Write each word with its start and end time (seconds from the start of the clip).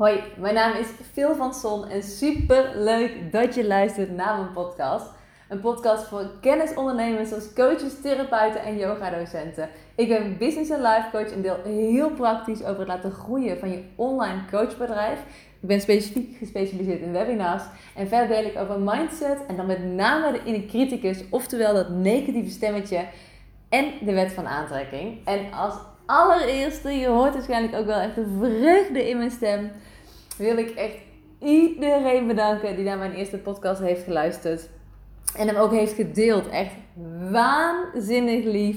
Hoi, 0.00 0.22
mijn 0.36 0.54
naam 0.54 0.76
is 0.76 0.86
Phil 1.12 1.34
van 1.34 1.54
Son 1.54 1.88
en 1.88 2.02
super 2.02 2.72
leuk 2.74 3.32
dat 3.32 3.54
je 3.54 3.66
luistert 3.66 4.10
naar 4.10 4.36
mijn 4.36 4.52
podcast. 4.52 5.06
Een 5.48 5.60
podcast 5.60 6.06
voor 6.06 6.30
kennisondernemers 6.40 7.28
zoals 7.28 7.52
coaches, 7.52 8.00
therapeuten 8.02 8.62
en 8.62 8.78
yoga-docenten. 8.78 9.68
Ik 9.94 10.08
ben 10.08 10.38
business 10.38 10.70
en 10.70 10.82
life 10.82 11.08
coach 11.12 11.30
en 11.30 11.42
deel 11.42 11.56
heel 11.64 12.10
praktisch 12.10 12.62
over 12.62 12.78
het 12.78 12.88
laten 12.88 13.10
groeien 13.10 13.58
van 13.58 13.70
je 13.70 13.84
online 13.96 14.40
coachbedrijf. 14.50 15.18
Ik 15.60 15.68
ben 15.68 15.80
specifiek 15.80 16.36
gespecialiseerd 16.38 17.00
in 17.00 17.12
webinars 17.12 17.62
en 17.96 18.08
verder 18.08 18.28
deel 18.28 18.50
ik 18.50 18.58
over 18.58 18.80
mindset 18.80 19.46
en 19.48 19.56
dan 19.56 19.66
met 19.66 19.84
name 19.84 20.32
de 20.32 20.40
inner 20.44 20.66
criticus, 20.66 21.24
oftewel 21.30 21.74
dat 21.74 21.88
negatieve 21.88 22.50
stemmetje 22.50 23.04
en 23.68 23.92
de 24.00 24.12
wet 24.12 24.32
van 24.32 24.46
aantrekking. 24.46 25.26
En 25.26 25.52
als 25.52 25.74
allereerste, 26.10 26.90
je 26.90 27.06
hoort 27.06 27.32
waarschijnlijk 27.32 27.74
ook 27.74 27.86
wel 27.86 28.00
echt 28.00 28.14
de 28.14 28.36
vreugde 28.38 29.08
in 29.08 29.16
mijn 29.16 29.30
stem, 29.30 29.70
wil 30.40 30.56
ik 30.56 30.70
echt 30.70 30.96
iedereen 31.38 32.26
bedanken 32.26 32.76
die 32.76 32.84
naar 32.84 32.98
mijn 32.98 33.14
eerste 33.14 33.38
podcast 33.38 33.80
heeft 33.80 34.04
geluisterd. 34.04 34.68
En 35.36 35.46
hem 35.46 35.56
ook 35.56 35.72
heeft 35.72 35.92
gedeeld. 35.92 36.48
Echt 36.48 36.72
waanzinnig 37.30 38.44
lief. 38.44 38.76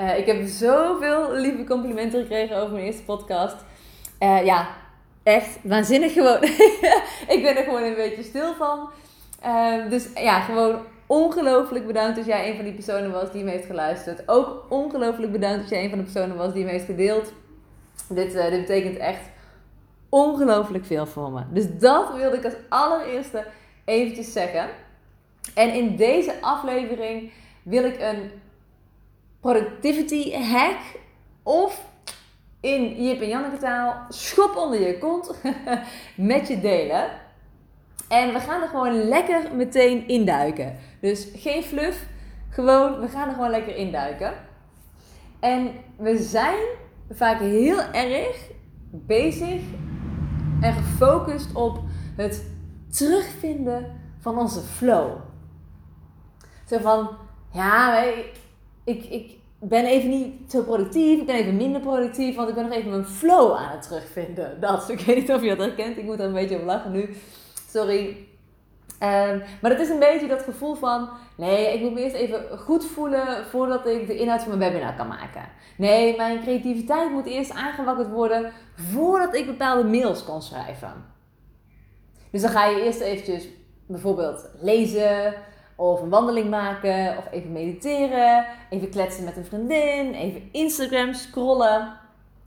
Uh, 0.00 0.18
ik 0.18 0.26
heb 0.26 0.46
zoveel 0.46 1.34
lieve 1.34 1.64
complimenten 1.64 2.20
gekregen 2.20 2.56
over 2.56 2.72
mijn 2.72 2.84
eerste 2.84 3.02
podcast. 3.02 3.56
Uh, 4.20 4.44
ja, 4.44 4.68
echt 5.22 5.58
waanzinnig 5.62 6.12
gewoon. 6.12 6.42
ik 7.34 7.40
ben 7.42 7.56
er 7.56 7.64
gewoon 7.64 7.82
een 7.82 7.94
beetje 7.94 8.22
stil 8.22 8.54
van. 8.54 8.90
Uh, 9.44 9.90
dus 9.90 10.08
ja, 10.14 10.40
gewoon 10.40 10.80
ongelooflijk 11.06 11.86
bedankt 11.86 12.18
als 12.18 12.26
jij 12.26 12.48
een 12.48 12.56
van 12.56 12.64
die 12.64 12.74
personen 12.74 13.10
was 13.10 13.32
die 13.32 13.40
hem 13.40 13.50
heeft 13.50 13.66
geluisterd. 13.66 14.28
Ook 14.28 14.66
ongelooflijk 14.68 15.32
bedankt 15.32 15.60
als 15.60 15.70
jij 15.70 15.84
een 15.84 15.90
van 15.90 15.98
de 15.98 16.04
personen 16.04 16.36
was 16.36 16.52
die 16.52 16.62
hem 16.62 16.72
heeft 16.72 16.84
gedeeld. 16.84 17.32
Dit, 18.08 18.34
uh, 18.34 18.50
dit 18.50 18.60
betekent 18.60 18.96
echt 18.96 19.20
ongelooflijk 20.08 20.84
veel 20.84 21.06
voor 21.06 21.30
me. 21.30 21.42
Dus 21.52 21.78
dat 21.78 22.16
wilde 22.16 22.36
ik 22.36 22.44
als 22.44 22.54
allereerste 22.68 23.46
eventjes 23.84 24.32
zeggen. 24.32 24.68
En 25.54 25.74
in 25.74 25.96
deze 25.96 26.34
aflevering 26.40 27.32
wil 27.62 27.84
ik 27.84 28.00
een 28.00 28.30
productivity 29.40 30.34
hack 30.34 30.78
of 31.42 31.84
in 32.60 33.04
Jip 33.04 33.20
en 33.20 33.28
Janneke 33.28 33.56
taal 33.56 34.06
schop 34.08 34.56
onder 34.56 34.80
je 34.80 34.98
kont 34.98 35.40
met 36.32 36.48
je 36.48 36.60
delen. 36.60 37.10
En 38.08 38.32
we 38.32 38.40
gaan 38.40 38.62
er 38.62 38.68
gewoon 38.68 39.08
lekker 39.08 39.54
meteen 39.54 40.08
induiken. 40.08 40.76
Dus 41.00 41.28
geen 41.34 41.62
fluff, 41.62 42.06
gewoon, 42.50 43.00
we 43.00 43.08
gaan 43.08 43.28
er 43.28 43.34
gewoon 43.34 43.50
lekker 43.50 43.76
induiken. 43.76 44.32
En 45.40 45.70
we 45.96 46.16
zijn 46.16 46.64
vaak 47.10 47.40
heel 47.40 47.80
erg 47.92 48.50
bezig 48.90 49.60
en 50.60 50.72
gefocust 50.72 51.54
op 51.54 51.80
het 52.16 52.50
terugvinden 52.90 54.00
van 54.18 54.38
onze 54.38 54.60
flow. 54.60 55.10
Zo 56.66 56.78
van, 56.78 57.08
ja, 57.52 58.04
ik, 58.84 59.04
ik 59.04 59.36
ben 59.60 59.84
even 59.84 60.10
niet 60.10 60.50
zo 60.50 60.62
productief, 60.62 61.20
ik 61.20 61.26
ben 61.26 61.34
even 61.34 61.56
minder 61.56 61.80
productief, 61.80 62.36
want 62.36 62.48
ik 62.48 62.54
ben 62.54 62.64
nog 62.64 62.72
even 62.72 62.90
mijn 62.90 63.04
flow 63.04 63.56
aan 63.56 63.70
het 63.70 63.82
terugvinden. 63.82 64.60
Dat, 64.60 64.88
ik 64.88 65.00
weet 65.00 65.16
niet 65.16 65.32
of 65.32 65.42
je 65.42 65.48
dat 65.48 65.66
herkent, 65.66 65.96
ik 65.96 66.04
moet 66.04 66.18
er 66.18 66.26
een 66.26 66.32
beetje 66.32 66.58
op 66.58 66.64
lachen 66.64 66.92
nu. 66.92 67.14
Sorry. 67.70 68.26
Um, 69.02 69.42
maar 69.60 69.70
het 69.70 69.80
is 69.80 69.88
een 69.88 69.98
beetje 69.98 70.28
dat 70.28 70.42
gevoel 70.42 70.74
van, 70.74 71.08
nee, 71.36 71.74
ik 71.74 71.80
moet 71.80 71.92
me 71.92 72.00
eerst 72.00 72.14
even 72.14 72.58
goed 72.58 72.84
voelen 72.84 73.46
voordat 73.50 73.86
ik 73.86 74.06
de 74.06 74.16
inhoud 74.16 74.42
van 74.42 74.58
mijn 74.58 74.72
webinar 74.72 74.94
kan 74.94 75.08
maken. 75.08 75.48
Nee, 75.76 76.16
mijn 76.16 76.42
creativiteit 76.42 77.10
moet 77.10 77.26
eerst 77.26 77.52
aangewakkerd 77.52 78.08
worden 78.08 78.52
voordat 78.74 79.34
ik 79.34 79.46
bepaalde 79.46 79.88
mails 79.88 80.24
kan 80.24 80.42
schrijven. 80.42 81.04
Dus 82.30 82.42
dan 82.42 82.50
ga 82.50 82.66
je 82.66 82.82
eerst 82.82 83.00
eventjes 83.00 83.48
bijvoorbeeld 83.86 84.48
lezen, 84.60 85.34
of 85.76 86.00
een 86.00 86.08
wandeling 86.08 86.50
maken, 86.50 87.16
of 87.18 87.24
even 87.30 87.52
mediteren, 87.52 88.46
even 88.70 88.90
kletsen 88.90 89.24
met 89.24 89.36
een 89.36 89.44
vriendin, 89.44 90.14
even 90.14 90.48
Instagram 90.52 91.12
scrollen. 91.12 91.92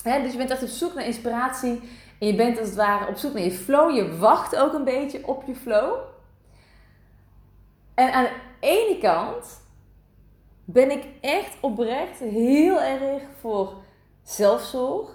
dus 0.04 0.31
je 0.31 0.38
bent 0.38 0.50
echt 0.50 0.64
op 0.64 0.70
zoek 0.70 0.94
naar 0.94 1.06
inspiratie 1.06 1.81
en 2.20 2.28
je 2.28 2.36
bent 2.36 2.59
als 2.59 2.68
het 2.68 2.78
ware 2.78 3.08
op 3.08 3.16
zoek 3.16 3.34
naar 3.34 3.44
je 3.44 3.52
flow. 3.52 3.96
Je 3.96 4.18
wacht 4.18 4.56
ook 4.56 4.74
een 4.74 4.84
beetje 4.84 5.28
op 5.28 5.44
je 5.48 5.56
flow. 5.56 5.94
En 7.94 8.13
aan 8.13 8.24
de 8.24 8.40
ene 8.59 8.97
kant 8.97 9.62
ben 10.66 10.91
ik 10.91 11.06
echt 11.22 11.57
oprecht 11.62 12.19
heel 12.19 12.81
erg 12.81 13.24
voor 13.40 13.74
zelfzorg 14.24 15.09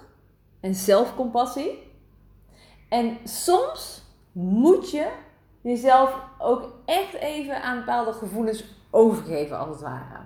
en 0.59 0.75
zelfcompassie. 0.75 1.91
En 2.89 3.17
soms 3.23 4.03
moet 4.31 4.91
je 4.91 5.07
jezelf 5.61 6.15
ook 6.37 6.73
echt 6.85 7.13
even 7.13 7.61
aan 7.61 7.77
bepaalde 7.77 8.13
gevoelens 8.13 8.63
overgeven, 8.91 9.59
als 9.59 9.69
het 9.69 9.81
ware. 9.81 10.19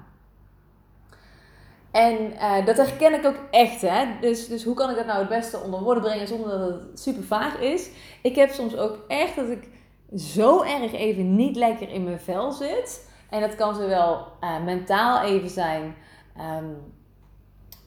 En 1.91 2.33
uh, 2.33 2.65
dat 2.65 2.77
herken 2.77 3.13
ik 3.13 3.25
ook 3.25 3.39
echt. 3.51 3.81
Hè? 3.81 4.05
Dus, 4.21 4.47
dus 4.47 4.63
hoe 4.63 4.75
kan 4.75 4.89
ik 4.89 4.95
dat 4.95 5.05
nou 5.05 5.19
het 5.19 5.29
beste 5.29 5.59
onder 5.59 5.81
woorden 5.81 6.03
brengen 6.03 6.27
zonder 6.27 6.49
dat 6.49 6.69
het 6.69 6.99
super 6.99 7.23
vaag 7.23 7.59
is? 7.59 7.89
Ik 8.21 8.35
heb 8.35 8.51
soms 8.51 8.77
ook 8.77 8.97
echt 9.07 9.35
dat 9.35 9.49
ik 9.49 9.67
zo 10.17 10.61
erg 10.61 10.93
even 10.93 11.35
niet 11.35 11.55
lekker 11.55 11.89
in 11.89 12.03
mijn 12.03 12.19
vel 12.19 12.51
zit. 12.51 13.09
En 13.29 13.41
dat 13.41 13.55
kan 13.55 13.75
zowel 13.75 14.27
uh, 14.41 14.63
mentaal 14.63 15.21
even 15.21 15.49
zijn. 15.49 15.95
Um, 16.37 16.93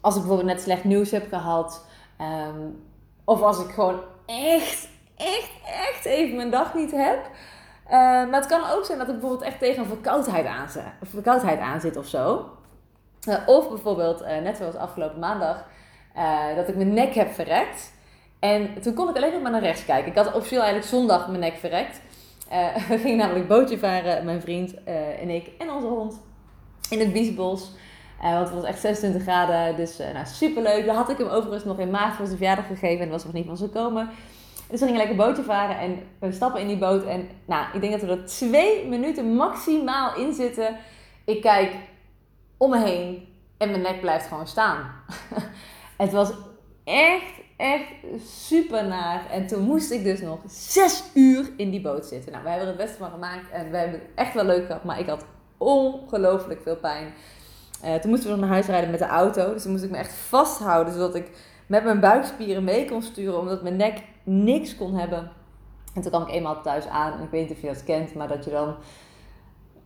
als 0.00 0.14
ik 0.14 0.20
bijvoorbeeld 0.20 0.52
net 0.52 0.62
slecht 0.62 0.84
nieuws 0.84 1.10
heb 1.10 1.28
gehad. 1.28 1.86
Um, 2.48 2.84
of 3.24 3.42
als 3.42 3.64
ik 3.64 3.70
gewoon 3.70 4.00
echt 4.26 4.88
echt, 5.16 5.50
echt 5.64 6.04
even 6.04 6.36
mijn 6.36 6.50
dag 6.50 6.74
niet 6.74 6.90
heb. 6.90 7.30
Uh, 7.86 7.90
maar 7.90 8.40
het 8.40 8.46
kan 8.46 8.70
ook 8.70 8.84
zijn 8.84 8.98
dat 8.98 9.06
ik 9.08 9.12
bijvoorbeeld 9.12 9.42
echt 9.42 9.58
tegen 9.58 9.82
een 9.82 9.88
verkoudheid 9.88 10.46
aan, 10.46 10.68
of 11.00 11.08
verkoudheid 11.08 11.60
aan 11.60 11.80
zit 11.80 11.96
of 11.96 12.06
zo. 12.06 12.50
Uh, 13.28 13.36
of 13.46 13.68
bijvoorbeeld, 13.68 14.20
net 14.20 14.56
zoals 14.56 14.74
afgelopen 14.74 15.18
maandag, 15.18 15.64
dat 16.56 16.68
ik 16.68 16.76
mijn 16.76 16.94
nek 16.94 17.14
heb 17.14 17.32
verrekt. 17.32 17.92
En 18.40 18.80
toen 18.82 18.94
kon 18.94 19.08
ik 19.08 19.16
alleen 19.16 19.32
nog 19.32 19.42
maar 19.42 19.50
naar 19.50 19.62
rechts 19.62 19.84
kijken. 19.84 20.10
Ik 20.10 20.16
had 20.16 20.34
officieel 20.34 20.62
eigenlijk 20.62 20.90
zondag 20.90 21.28
mijn 21.28 21.40
nek 21.40 21.56
verrekt. 21.56 22.00
we 22.88 22.98
gingen 22.98 23.16
namelijk 23.16 23.48
bootje 23.48 23.78
varen, 23.78 24.24
mijn 24.24 24.40
vriend 24.40 24.84
en 25.20 25.30
ik 25.30 25.50
en 25.58 25.70
onze 25.70 25.86
hond, 25.86 26.20
in 26.90 26.98
het 26.98 27.12
Biesbos. 27.12 27.70
want 28.20 28.48
het 28.48 28.54
was 28.54 28.64
echt 28.64 28.80
26 28.80 29.22
graden, 29.22 29.76
dus 29.76 29.98
nou, 29.98 30.26
superleuk. 30.26 30.86
Daar 30.86 30.94
had 30.94 31.10
ik 31.10 31.18
hem 31.18 31.28
overigens 31.28 31.64
nog 31.64 31.78
in 31.78 31.90
maart 31.90 32.14
voor 32.14 32.26
zijn 32.26 32.38
verjaardag 32.38 32.66
gegeven 32.66 33.04
en 33.04 33.10
was 33.10 33.24
nog 33.24 33.32
niet 33.32 33.46
van 33.46 33.56
zo 33.56 33.66
komen. 33.66 34.10
Dus 34.70 34.80
we 34.80 34.86
gingen 34.86 35.06
lekker 35.06 35.16
bootje 35.16 35.42
varen 35.42 35.78
en 35.78 36.02
we 36.18 36.32
stappen 36.32 36.60
in 36.60 36.66
die 36.66 36.78
boot. 36.78 37.04
En 37.04 37.28
nou, 37.44 37.66
ik 37.72 37.80
denk 37.80 37.92
dat 37.92 38.00
we 38.00 38.16
er 38.16 38.26
twee 38.26 38.86
minuten 38.88 39.34
maximaal 39.34 40.16
in 40.16 40.32
zitten. 40.32 40.76
Ik 41.24 41.40
kijk 41.40 41.72
om 42.56 42.70
me 42.70 42.78
heen 42.78 43.28
en 43.58 43.70
mijn 43.70 43.82
nek 43.82 44.00
blijft 44.00 44.26
gewoon 44.26 44.46
staan. 44.46 44.90
het 45.96 46.12
was 46.12 46.32
echt, 46.84 47.32
echt 47.64 47.94
super 48.26 48.86
naar. 48.86 49.30
En 49.30 49.46
toen 49.46 49.62
moest 49.62 49.90
ik 49.90 50.04
dus 50.04 50.20
nog 50.20 50.38
zes 50.46 51.04
uur 51.14 51.50
in 51.56 51.70
die 51.70 51.80
boot 51.80 52.06
zitten. 52.06 52.32
Nou, 52.32 52.44
we 52.44 52.50
hebben 52.50 52.68
er 52.68 52.74
het 52.74 52.84
beste 52.84 52.98
van 52.98 53.10
gemaakt 53.10 53.50
en 53.50 53.70
we 53.70 53.76
hebben 53.76 54.00
het 54.00 54.08
echt 54.14 54.34
wel 54.34 54.44
leuk 54.44 54.66
gehad. 54.66 54.84
Maar 54.84 54.98
ik 54.98 55.06
had 55.06 55.24
ongelooflijk 55.58 56.60
veel 56.62 56.76
pijn. 56.76 57.14
Uh, 57.84 57.94
toen 57.94 58.10
moesten 58.10 58.28
we 58.28 58.36
nog 58.36 58.44
naar 58.44 58.54
huis 58.54 58.66
rijden 58.66 58.90
met 58.90 58.98
de 58.98 59.06
auto. 59.06 59.52
Dus 59.52 59.62
toen 59.62 59.72
moest 59.72 59.84
ik 59.84 59.90
me 59.90 59.96
echt 59.96 60.12
vasthouden 60.12 60.92
zodat 60.92 61.14
ik 61.14 61.30
met 61.66 61.84
mijn 61.84 62.00
buikspieren 62.00 62.64
mee 62.64 62.88
kon 62.88 63.02
sturen. 63.02 63.38
Omdat 63.38 63.62
mijn 63.62 63.76
nek 63.76 64.02
niks 64.22 64.76
kon 64.76 64.94
hebben. 64.94 65.30
En 65.94 66.02
toen 66.02 66.10
kwam 66.10 66.22
ik 66.22 66.34
eenmaal 66.34 66.62
thuis 66.62 66.86
aan. 66.86 67.12
En 67.12 67.24
ik 67.24 67.30
weet 67.30 67.48
niet 67.48 67.56
of 67.56 67.62
je 67.62 67.66
dat 67.66 67.84
kent, 67.84 68.14
maar 68.14 68.28
dat 68.28 68.44
je 68.44 68.50
dan 68.50 68.74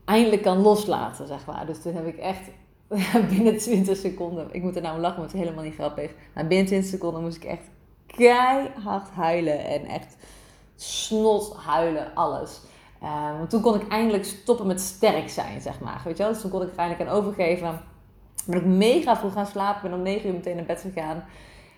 eindelijk 0.05 0.43
kan 0.43 0.59
loslaten, 0.59 1.27
zeg 1.27 1.47
maar. 1.47 1.67
Dus 1.67 1.83
toen 1.83 1.95
heb 1.95 2.07
ik 2.07 2.17
echt 2.17 2.51
binnen 3.31 3.59
20 3.59 3.97
seconden, 3.97 4.49
ik 4.51 4.63
moet 4.63 4.77
er 4.77 4.83
nou 4.83 5.01
lachen, 5.01 5.19
want 5.19 5.33
het 5.33 5.41
is 5.41 5.47
helemaal 5.47 5.65
niet 5.65 5.75
grappig. 5.75 6.11
Maar 6.35 6.47
binnen 6.47 6.67
20 6.67 6.91
seconden 6.91 7.23
moest 7.23 7.37
ik 7.37 7.45
echt 7.45 7.71
keihard 8.07 9.11
huilen 9.11 9.65
en 9.65 9.85
echt 9.85 10.17
snot 10.77 11.57
huilen, 11.57 12.15
alles. 12.15 12.61
Uh, 13.03 13.39
want 13.39 13.51
toen 13.51 13.61
kon 13.61 13.75
ik 13.75 13.89
eindelijk 13.89 14.25
stoppen 14.25 14.67
met 14.67 14.81
sterk 14.81 15.29
zijn, 15.29 15.61
zeg 15.61 15.81
maar. 15.81 16.01
Weet 16.05 16.17
je 16.17 16.23
wel? 16.23 16.33
Dus 16.33 16.41
toen 16.41 16.51
kon 16.51 16.63
ik 16.63 16.71
er 16.71 16.79
eindelijk 16.79 17.11
aan 17.11 17.17
overgeven. 17.17 17.81
Ben 18.47 18.59
ik 18.59 18.65
mega 18.65 19.17
vroeg 19.17 19.33
gaan 19.33 19.47
slapen, 19.47 19.91
ben 19.91 19.99
om 19.99 20.05
9 20.05 20.29
uur 20.29 20.35
meteen 20.35 20.57
naar 20.57 20.65
bed 20.65 20.81
gegaan. 20.81 21.25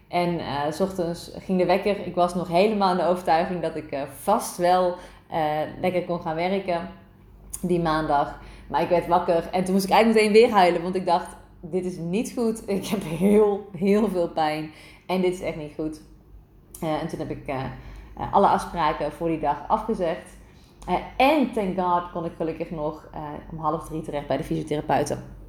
En 0.08 0.34
uh, 0.34 0.70
s 0.70 0.80
ochtends 0.80 1.30
ging 1.38 1.58
de 1.58 1.66
wekker. 1.66 2.06
Ik 2.06 2.14
was 2.14 2.34
nog 2.34 2.48
helemaal 2.48 2.90
in 2.90 2.96
de 2.96 3.06
overtuiging 3.06 3.62
dat 3.62 3.76
ik 3.76 3.92
uh, 3.92 4.02
vast 4.20 4.56
wel 4.56 4.96
lekker 5.80 6.04
kon 6.04 6.20
gaan 6.20 6.34
werken 6.34 6.88
die 7.60 7.80
maandag. 7.80 8.38
Maar 8.70 8.82
ik 8.82 8.88
werd 8.88 9.06
wakker 9.06 9.48
en 9.52 9.64
toen 9.64 9.74
moest 9.74 9.84
ik 9.84 9.90
eigenlijk 9.90 10.26
meteen 10.26 10.42
weer 10.42 10.56
huilen. 10.56 10.82
Want 10.82 10.94
ik 10.94 11.06
dacht, 11.06 11.36
dit 11.60 11.84
is 11.84 11.96
niet 11.96 12.32
goed. 12.36 12.62
Ik 12.76 12.86
heb 12.86 13.02
heel, 13.02 13.68
heel 13.76 14.08
veel 14.08 14.28
pijn. 14.28 14.70
En 15.06 15.20
dit 15.20 15.32
is 15.32 15.40
echt 15.40 15.56
niet 15.56 15.74
goed. 15.74 16.00
en 16.80 17.08
toen 17.08 17.18
heb 17.18 17.30
ik 17.30 17.54
alle 18.30 18.46
afspraken 18.46 19.12
voor 19.12 19.28
die 19.28 19.40
dag 19.40 19.68
afgezegd. 19.68 20.36
en 21.16 21.52
thank 21.52 21.78
god 21.78 22.10
kon 22.12 22.24
ik 22.24 22.32
gelukkig 22.36 22.70
nog 22.70 23.10
om 23.50 23.58
half 23.58 23.88
drie 23.88 24.02
terecht 24.02 24.26
bij 24.26 24.36
de 24.36 24.44
fysiotherapeuten. 24.44 25.39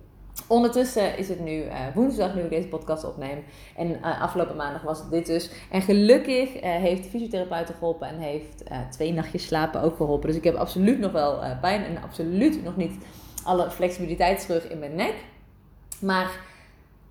Ondertussen 0.47 1.17
is 1.17 1.29
het 1.29 1.39
nu 1.39 1.63
uh, 1.63 1.73
woensdag 1.93 2.35
nu 2.35 2.41
ik 2.41 2.49
deze 2.49 2.67
podcast 2.67 3.03
opneem. 3.03 3.43
En 3.75 3.89
uh, 3.89 4.21
afgelopen 4.21 4.55
maandag 4.55 4.81
was 4.81 4.99
het 4.99 5.11
dit 5.11 5.25
dus. 5.25 5.49
En 5.71 5.81
gelukkig 5.81 6.55
uh, 6.55 6.61
heeft 6.61 7.03
de 7.03 7.09
fysiotherapeut 7.09 7.69
geholpen 7.77 8.07
en 8.07 8.19
heeft 8.19 8.63
twee 8.89 9.13
nachtjes 9.13 9.45
slapen 9.45 9.81
ook 9.81 9.95
geholpen. 9.95 10.27
Dus 10.27 10.37
ik 10.37 10.43
heb 10.43 10.55
absoluut 10.55 10.99
nog 10.99 11.11
wel 11.11 11.39
pijn 11.61 11.83
en 11.83 12.03
absoluut 12.03 12.63
nog 12.63 12.75
niet 12.75 12.93
alle 13.43 13.71
flexibiliteit 13.71 14.45
terug 14.45 14.69
in 14.69 14.79
mijn 14.79 14.95
nek. 14.95 15.13
Maar 15.99 16.31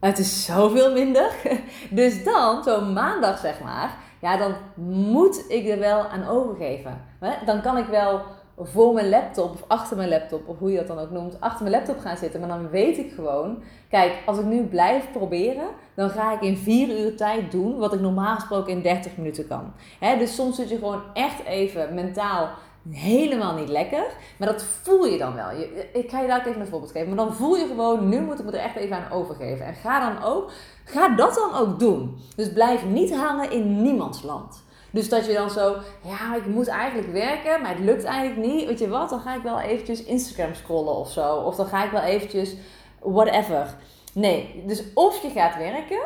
het 0.01 0.19
is 0.19 0.45
zoveel 0.45 0.93
minder. 0.93 1.31
Dus 1.91 2.25
dan, 2.25 2.63
zo 2.63 2.81
maandag 2.81 3.39
zeg 3.39 3.61
maar, 3.61 3.97
ja, 4.21 4.37
dan 4.37 4.55
moet 4.85 5.45
ik 5.49 5.69
er 5.69 5.79
wel 5.79 6.07
aan 6.07 6.29
overgeven. 6.29 7.05
Dan 7.45 7.61
kan 7.61 7.77
ik 7.77 7.87
wel 7.87 8.23
voor 8.63 8.95
mijn 8.95 9.09
laptop 9.09 9.53
of 9.53 9.65
achter 9.67 9.97
mijn 9.97 10.09
laptop, 10.09 10.49
of 10.49 10.59
hoe 10.59 10.71
je 10.71 10.77
dat 10.77 10.87
dan 10.87 10.99
ook 10.99 11.11
noemt, 11.11 11.41
achter 11.41 11.63
mijn 11.63 11.75
laptop 11.77 11.99
gaan 11.99 12.17
zitten. 12.17 12.41
Maar 12.41 12.49
dan 12.49 12.69
weet 12.69 12.99
ik 12.99 13.13
gewoon, 13.13 13.63
kijk, 13.89 14.13
als 14.27 14.39
ik 14.39 14.45
nu 14.45 14.63
blijf 14.63 15.13
proberen, 15.13 15.67
dan 15.95 16.11
ga 16.11 16.33
ik 16.33 16.41
in 16.41 16.57
vier 16.57 17.01
uur 17.01 17.17
tijd 17.17 17.51
doen 17.51 17.79
wat 17.79 17.93
ik 17.93 18.01
normaal 18.01 18.35
gesproken 18.35 18.73
in 18.73 18.83
30 18.83 19.17
minuten 19.17 19.47
kan. 19.47 19.73
dus 20.19 20.35
soms 20.35 20.57
zit 20.57 20.69
je 20.69 20.79
gewoon 20.79 21.03
echt 21.15 21.45
even 21.45 21.95
mentaal 21.95 22.49
helemaal 22.89 23.55
niet 23.55 23.69
lekker. 23.69 24.05
Maar 24.37 24.49
dat 24.49 24.63
voel 24.63 25.07
je 25.07 25.19
dan 25.19 25.35
wel. 25.35 25.51
ik 25.93 26.11
ga 26.11 26.21
je 26.21 26.29
daar 26.29 26.47
even 26.47 26.61
een 26.61 26.67
voorbeeld 26.67 26.93
geven. 26.93 27.09
Maar 27.09 27.25
dan 27.25 27.35
voel 27.35 27.57
je 27.57 27.67
gewoon, 27.67 28.09
nu 28.09 28.21
moet 28.21 28.39
ik 28.39 28.45
me 28.45 28.51
er 28.51 28.65
echt 28.65 28.77
even 28.77 28.97
aan 28.97 29.13
overgeven. 29.13 29.67
En 29.67 29.75
ga 29.75 30.13
dan 30.13 30.23
ook, 30.23 30.51
ga 30.85 31.09
dat 31.09 31.35
dan 31.35 31.55
ook 31.55 31.79
doen. 31.79 32.17
Dus 32.37 32.53
blijf 32.53 32.85
niet 32.85 33.15
hangen 33.15 33.51
in 33.51 33.83
niemands 33.83 34.23
land. 34.23 34.63
Dus 34.91 35.09
dat 35.09 35.27
je 35.27 35.33
dan 35.33 35.51
zo, 35.51 35.77
ja, 36.05 36.37
ik 36.37 36.47
moet 36.47 36.69
eigenlijk 36.69 37.13
werken, 37.13 37.63
maar 37.63 37.71
het 37.71 37.85
lukt 37.85 38.05
eigenlijk 38.05 38.47
niet. 38.47 38.67
Weet 38.67 38.79
je 38.79 38.89
wat, 38.89 39.11
dan 39.11 39.21
ga 39.21 39.37
ik 39.37 39.43
wel 39.43 39.61
eventjes 39.61 40.05
Instagram 40.05 40.55
scrollen 40.55 40.97
of 40.97 41.11
zo. 41.11 41.35
Of 41.35 41.57
dan 41.57 41.67
ga 41.67 41.85
ik 41.85 41.91
wel 41.91 42.03
eventjes 42.03 42.55
whatever. 43.01 43.75
Nee, 44.13 44.63
dus 44.67 44.85
of 44.95 45.23
je 45.23 45.31
gaat 45.31 45.57
werken, 45.57 46.01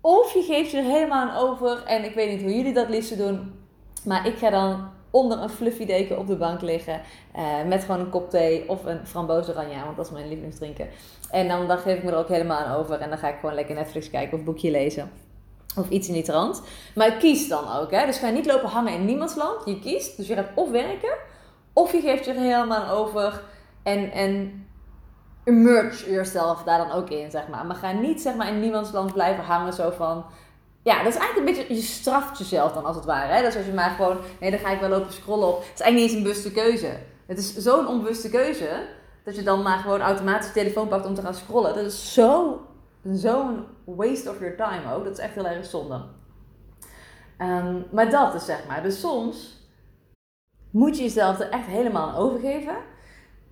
of 0.00 0.32
je 0.32 0.42
geeft 0.42 0.70
je 0.70 0.76
er 0.76 0.84
helemaal 0.84 1.28
aan 1.28 1.36
over. 1.36 1.82
En 1.84 2.04
ik 2.04 2.14
weet 2.14 2.30
niet 2.30 2.42
hoe 2.42 2.56
jullie 2.56 2.74
dat 2.74 2.88
liefst 2.88 3.18
doen, 3.18 3.52
maar 4.04 4.26
ik 4.26 4.36
ga 4.36 4.50
dan 4.50 4.88
onder 5.10 5.42
een 5.42 5.50
fluffy 5.50 5.86
deken 5.86 6.18
op 6.18 6.26
de 6.26 6.36
bank 6.36 6.60
liggen. 6.60 7.00
Uh, 7.36 7.64
met 7.66 7.84
gewoon 7.84 8.00
een 8.00 8.10
kop 8.10 8.30
thee 8.30 8.68
of 8.68 8.84
een 8.84 9.06
framboze 9.06 9.50
oranje, 9.50 9.84
want 9.84 9.96
dat 9.96 10.06
is 10.06 10.12
mijn 10.12 10.28
lievelingsdrinken. 10.28 10.88
En 11.30 11.48
dan, 11.48 11.68
dan 11.68 11.78
geef 11.78 11.96
ik 11.96 12.02
me 12.02 12.10
er 12.10 12.16
ook 12.16 12.28
helemaal 12.28 12.58
aan 12.58 12.76
over. 12.76 13.00
En 13.00 13.08
dan 13.08 13.18
ga 13.18 13.28
ik 13.28 13.38
gewoon 13.40 13.54
lekker 13.54 13.74
Netflix 13.74 14.10
kijken 14.10 14.38
of 14.38 14.44
boekje 14.44 14.70
lezen. 14.70 15.10
Of 15.76 15.88
iets 15.88 16.08
in 16.08 16.14
die 16.14 16.22
trant. 16.22 16.62
Maar 16.94 17.12
kies 17.12 17.48
dan 17.48 17.76
ook. 17.76 17.90
Hè? 17.90 18.06
Dus 18.06 18.18
ga 18.18 18.28
niet 18.28 18.46
lopen 18.46 18.68
hangen 18.68 18.92
in 18.92 19.04
niemands 19.04 19.34
land. 19.34 19.62
Je 19.64 19.78
kiest. 19.78 20.16
Dus 20.16 20.26
je 20.26 20.34
gaat 20.34 20.50
of 20.54 20.70
werken. 20.70 21.16
Of 21.72 21.92
je 21.92 22.00
geeft 22.00 22.24
je 22.24 22.32
er 22.32 22.40
helemaal 22.40 22.88
over. 22.88 23.42
En, 23.82 24.12
en 24.12 24.66
immerse 25.44 26.10
yourself 26.10 26.62
daar 26.62 26.78
dan 26.78 26.90
ook 26.90 27.10
in, 27.10 27.30
zeg 27.30 27.48
maar. 27.48 27.66
Maar 27.66 27.76
ga 27.76 27.92
niet 27.92 28.20
zeg 28.20 28.34
maar, 28.34 28.48
in 28.48 28.60
niemands 28.60 28.92
land 28.92 29.12
blijven 29.12 29.44
hangen. 29.44 29.72
Zo 29.72 29.90
van... 29.90 30.24
Ja, 30.82 31.02
dat 31.02 31.12
is 31.12 31.18
eigenlijk 31.18 31.48
een 31.48 31.54
beetje... 31.54 31.74
Je 31.74 31.82
straft 31.82 32.38
jezelf 32.38 32.72
dan 32.72 32.84
als 32.84 32.96
het 32.96 33.04
ware. 33.04 33.32
Hè? 33.32 33.42
Dat 33.42 33.50
is 33.50 33.56
als 33.56 33.66
je 33.66 33.72
maar 33.72 33.90
gewoon... 33.90 34.16
Nee, 34.40 34.50
dan 34.50 34.60
ga 34.60 34.70
ik 34.70 34.80
wel 34.80 34.88
lopen 34.88 35.12
scrollen 35.12 35.48
op. 35.48 35.58
Het 35.58 35.74
is 35.74 35.80
eigenlijk 35.80 35.94
niet 35.94 36.02
eens 36.02 36.14
een 36.14 36.22
bewuste 36.22 36.52
keuze. 36.52 36.98
Het 37.26 37.38
is 37.38 37.56
zo'n 37.56 37.88
onbewuste 37.88 38.30
keuze... 38.30 38.98
Dat 39.24 39.36
je 39.36 39.42
dan 39.42 39.62
maar 39.62 39.78
gewoon 39.78 40.00
automatisch 40.00 40.46
je 40.46 40.52
telefoon 40.52 40.88
pakt 40.88 41.06
om 41.06 41.14
te 41.14 41.22
gaan 41.22 41.34
scrollen. 41.34 41.74
Dat 41.74 41.84
is 41.84 42.12
zo 42.12 42.60
zo'n 43.02 43.66
waste 43.84 44.30
of 44.30 44.38
your 44.38 44.56
time 44.56 44.94
ook. 44.94 45.04
Dat 45.04 45.12
is 45.12 45.18
echt 45.18 45.34
heel 45.34 45.46
erg 45.46 45.66
zonde. 45.66 46.02
Um, 47.38 47.86
maar 47.92 48.10
dat 48.10 48.34
is 48.34 48.44
zeg 48.44 48.66
maar. 48.66 48.82
Dus 48.82 49.00
soms 49.00 49.58
moet 50.70 50.96
je 50.96 51.02
jezelf 51.02 51.40
er 51.40 51.50
echt 51.50 51.66
helemaal 51.66 52.08
aan 52.08 52.16
overgeven. 52.16 52.76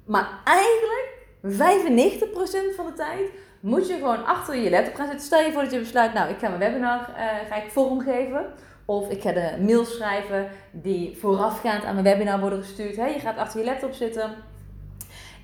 Maar 0.05 0.41
eigenlijk 0.45 1.17
95% 1.43 2.75
van 2.77 2.87
de 2.87 2.93
tijd 2.97 3.31
moet 3.61 3.89
je 3.89 3.95
gewoon 3.95 4.25
achter 4.25 4.57
je 4.57 4.71
laptop 4.71 4.95
gaan 4.95 5.07
zitten. 5.07 5.27
Stel 5.27 5.41
je 5.41 5.53
voor 5.53 5.63
dat 5.63 5.73
je 5.73 5.79
besluit, 5.79 6.13
nou 6.13 6.31
ik 6.31 6.39
ga 6.39 6.49
mijn 6.49 6.61
webinar 6.61 7.01
uh, 7.01 7.17
ga 7.49 7.55
ik 7.55 7.71
vormgeven. 7.71 8.47
Of 8.85 9.11
ik 9.11 9.23
ga 9.23 9.33
de 9.33 9.57
mails 9.61 9.95
schrijven 9.95 10.49
die 10.71 11.17
voorafgaand 11.19 11.85
aan 11.85 11.93
mijn 11.93 12.07
webinar 12.07 12.41
worden 12.41 12.59
gestuurd. 12.59 12.95
je 12.95 13.21
gaat 13.21 13.37
achter 13.37 13.61
je 13.61 13.67
laptop 13.67 13.93
zitten. 13.93 14.35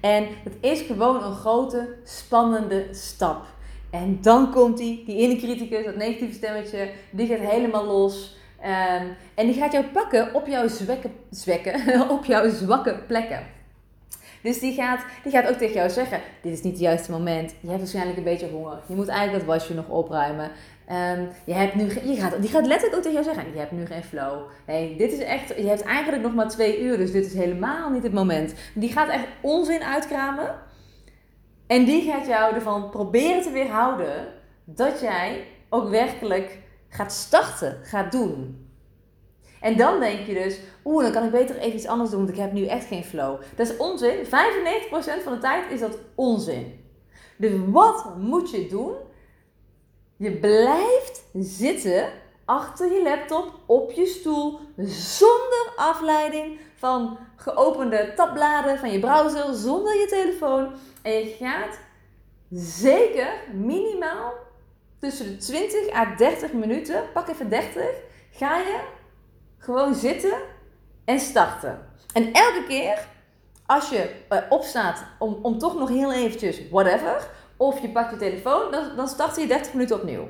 En 0.00 0.26
het 0.44 0.56
is 0.60 0.80
gewoon 0.80 1.22
een 1.22 1.34
grote, 1.34 1.94
spannende 2.04 2.86
stap. 2.90 3.46
En 3.94 4.18
dan 4.20 4.50
komt 4.50 4.78
die, 4.78 5.02
die 5.06 5.16
ene 5.16 5.36
criticus, 5.36 5.84
dat 5.84 5.96
negatieve 5.96 6.34
stemmetje, 6.34 6.90
die 7.10 7.26
gaat 7.26 7.38
helemaal 7.38 7.84
los. 7.84 8.36
Um, 8.60 9.16
en 9.34 9.46
die 9.46 9.54
gaat 9.54 9.72
jou 9.72 9.84
pakken 9.84 10.34
op 10.34 10.46
jouw 10.46 10.68
zwakke, 10.68 11.10
zwakke, 11.30 11.74
op 12.18 12.24
jouw 12.24 12.50
zwakke 12.50 12.98
plekken. 13.06 13.46
Dus 14.42 14.58
die 14.58 14.74
gaat, 14.74 15.04
die 15.22 15.32
gaat 15.32 15.48
ook 15.48 15.56
tegen 15.56 15.74
jou 15.74 15.90
zeggen: 15.90 16.20
Dit 16.42 16.52
is 16.52 16.62
niet 16.62 16.72
het 16.72 16.80
juiste 16.80 17.10
moment. 17.10 17.54
Je 17.60 17.68
hebt 17.68 17.78
waarschijnlijk 17.78 18.16
een 18.16 18.24
beetje 18.24 18.48
honger. 18.48 18.78
Je 18.86 18.94
moet 18.94 19.08
eigenlijk 19.08 19.46
dat 19.46 19.56
wasje 19.56 19.74
nog 19.74 19.88
opruimen. 19.88 20.50
Um, 20.90 21.28
je 21.44 21.52
hebt 21.52 21.74
nu, 21.74 21.84
je 21.84 22.16
gaat, 22.20 22.40
die 22.40 22.50
gaat 22.50 22.66
letterlijk 22.66 22.96
ook 22.96 23.02
tegen 23.02 23.22
jou 23.22 23.34
zeggen: 23.34 23.52
Je 23.52 23.58
hebt 23.58 23.72
nu 23.72 23.86
geen 23.86 24.04
flow. 24.04 24.40
Nee, 24.66 24.96
dit 24.96 25.12
is 25.12 25.18
echt. 25.18 25.48
Je 25.48 25.66
hebt 25.66 25.82
eigenlijk 25.82 26.22
nog 26.22 26.34
maar 26.34 26.48
twee 26.48 26.82
uur, 26.82 26.96
dus 26.96 27.12
dit 27.12 27.26
is 27.26 27.34
helemaal 27.34 27.90
niet 27.90 28.02
het 28.02 28.12
moment. 28.12 28.54
Die 28.74 28.92
gaat 28.92 29.08
echt 29.08 29.26
onzin 29.40 29.82
uitkramen. 29.82 30.54
En 31.74 31.84
die 31.84 32.02
gaat 32.10 32.26
jou 32.26 32.54
ervan 32.54 32.90
proberen 32.90 33.42
te 33.42 33.50
weerhouden 33.50 34.28
dat 34.64 35.00
jij 35.00 35.46
ook 35.68 35.88
werkelijk 35.88 36.58
gaat 36.88 37.12
starten, 37.12 37.78
gaat 37.82 38.12
doen. 38.12 38.68
En 39.60 39.76
dan 39.76 40.00
denk 40.00 40.26
je 40.26 40.34
dus, 40.34 40.58
oeh, 40.84 41.02
dan 41.02 41.12
kan 41.12 41.24
ik 41.24 41.30
beter 41.30 41.56
even 41.56 41.76
iets 41.76 41.86
anders 41.86 42.10
doen, 42.10 42.18
want 42.18 42.32
ik 42.32 42.40
heb 42.40 42.52
nu 42.52 42.66
echt 42.66 42.86
geen 42.86 43.04
flow. 43.04 43.40
Dat 43.56 43.68
is 43.68 43.76
onzin. 43.76 44.24
95% 44.24 44.28
van 45.22 45.32
de 45.32 45.38
tijd 45.40 45.70
is 45.70 45.80
dat 45.80 45.98
onzin. 46.14 46.84
Dus 47.36 47.52
wat 47.66 48.16
moet 48.18 48.50
je 48.50 48.66
doen? 48.68 48.94
Je 50.16 50.32
blijft 50.32 51.24
zitten 51.32 52.08
achter 52.44 52.92
je 52.92 53.02
laptop 53.02 53.52
op 53.66 53.90
je 53.90 54.06
stoel 54.06 54.58
zonder 54.86 55.72
afleiding 55.76 56.58
van 56.74 57.18
geopende 57.36 58.12
tabbladen 58.16 58.78
van 58.78 58.90
je 58.90 58.98
browser, 58.98 59.54
zonder 59.54 59.94
je 59.94 60.06
telefoon. 60.06 60.72
En 61.04 61.12
je 61.12 61.36
gaat 61.38 61.78
zeker 62.50 63.28
minimaal 63.52 64.32
tussen 64.98 65.26
de 65.26 65.36
20 65.36 65.92
à 65.94 66.14
30 66.16 66.52
minuten, 66.52 67.02
pak 67.12 67.28
even 67.28 67.48
30, 67.48 67.82
ga 68.30 68.58
je 68.58 68.80
gewoon 69.58 69.94
zitten 69.94 70.38
en 71.04 71.20
starten. 71.20 71.86
En 72.12 72.32
elke 72.32 72.64
keer 72.68 73.06
als 73.66 73.88
je 73.88 74.10
uh, 74.30 74.38
opstaat 74.48 75.04
om, 75.18 75.38
om 75.42 75.58
toch 75.58 75.78
nog 75.78 75.88
heel 75.88 76.12
eventjes 76.12 76.68
whatever, 76.70 77.28
of 77.56 77.80
je 77.80 77.88
pakt 77.88 78.10
je 78.10 78.16
telefoon, 78.16 78.70
dan, 78.70 78.96
dan 78.96 79.08
start 79.08 79.36
je 79.36 79.46
30 79.46 79.72
minuten 79.72 79.96
opnieuw. 79.96 80.28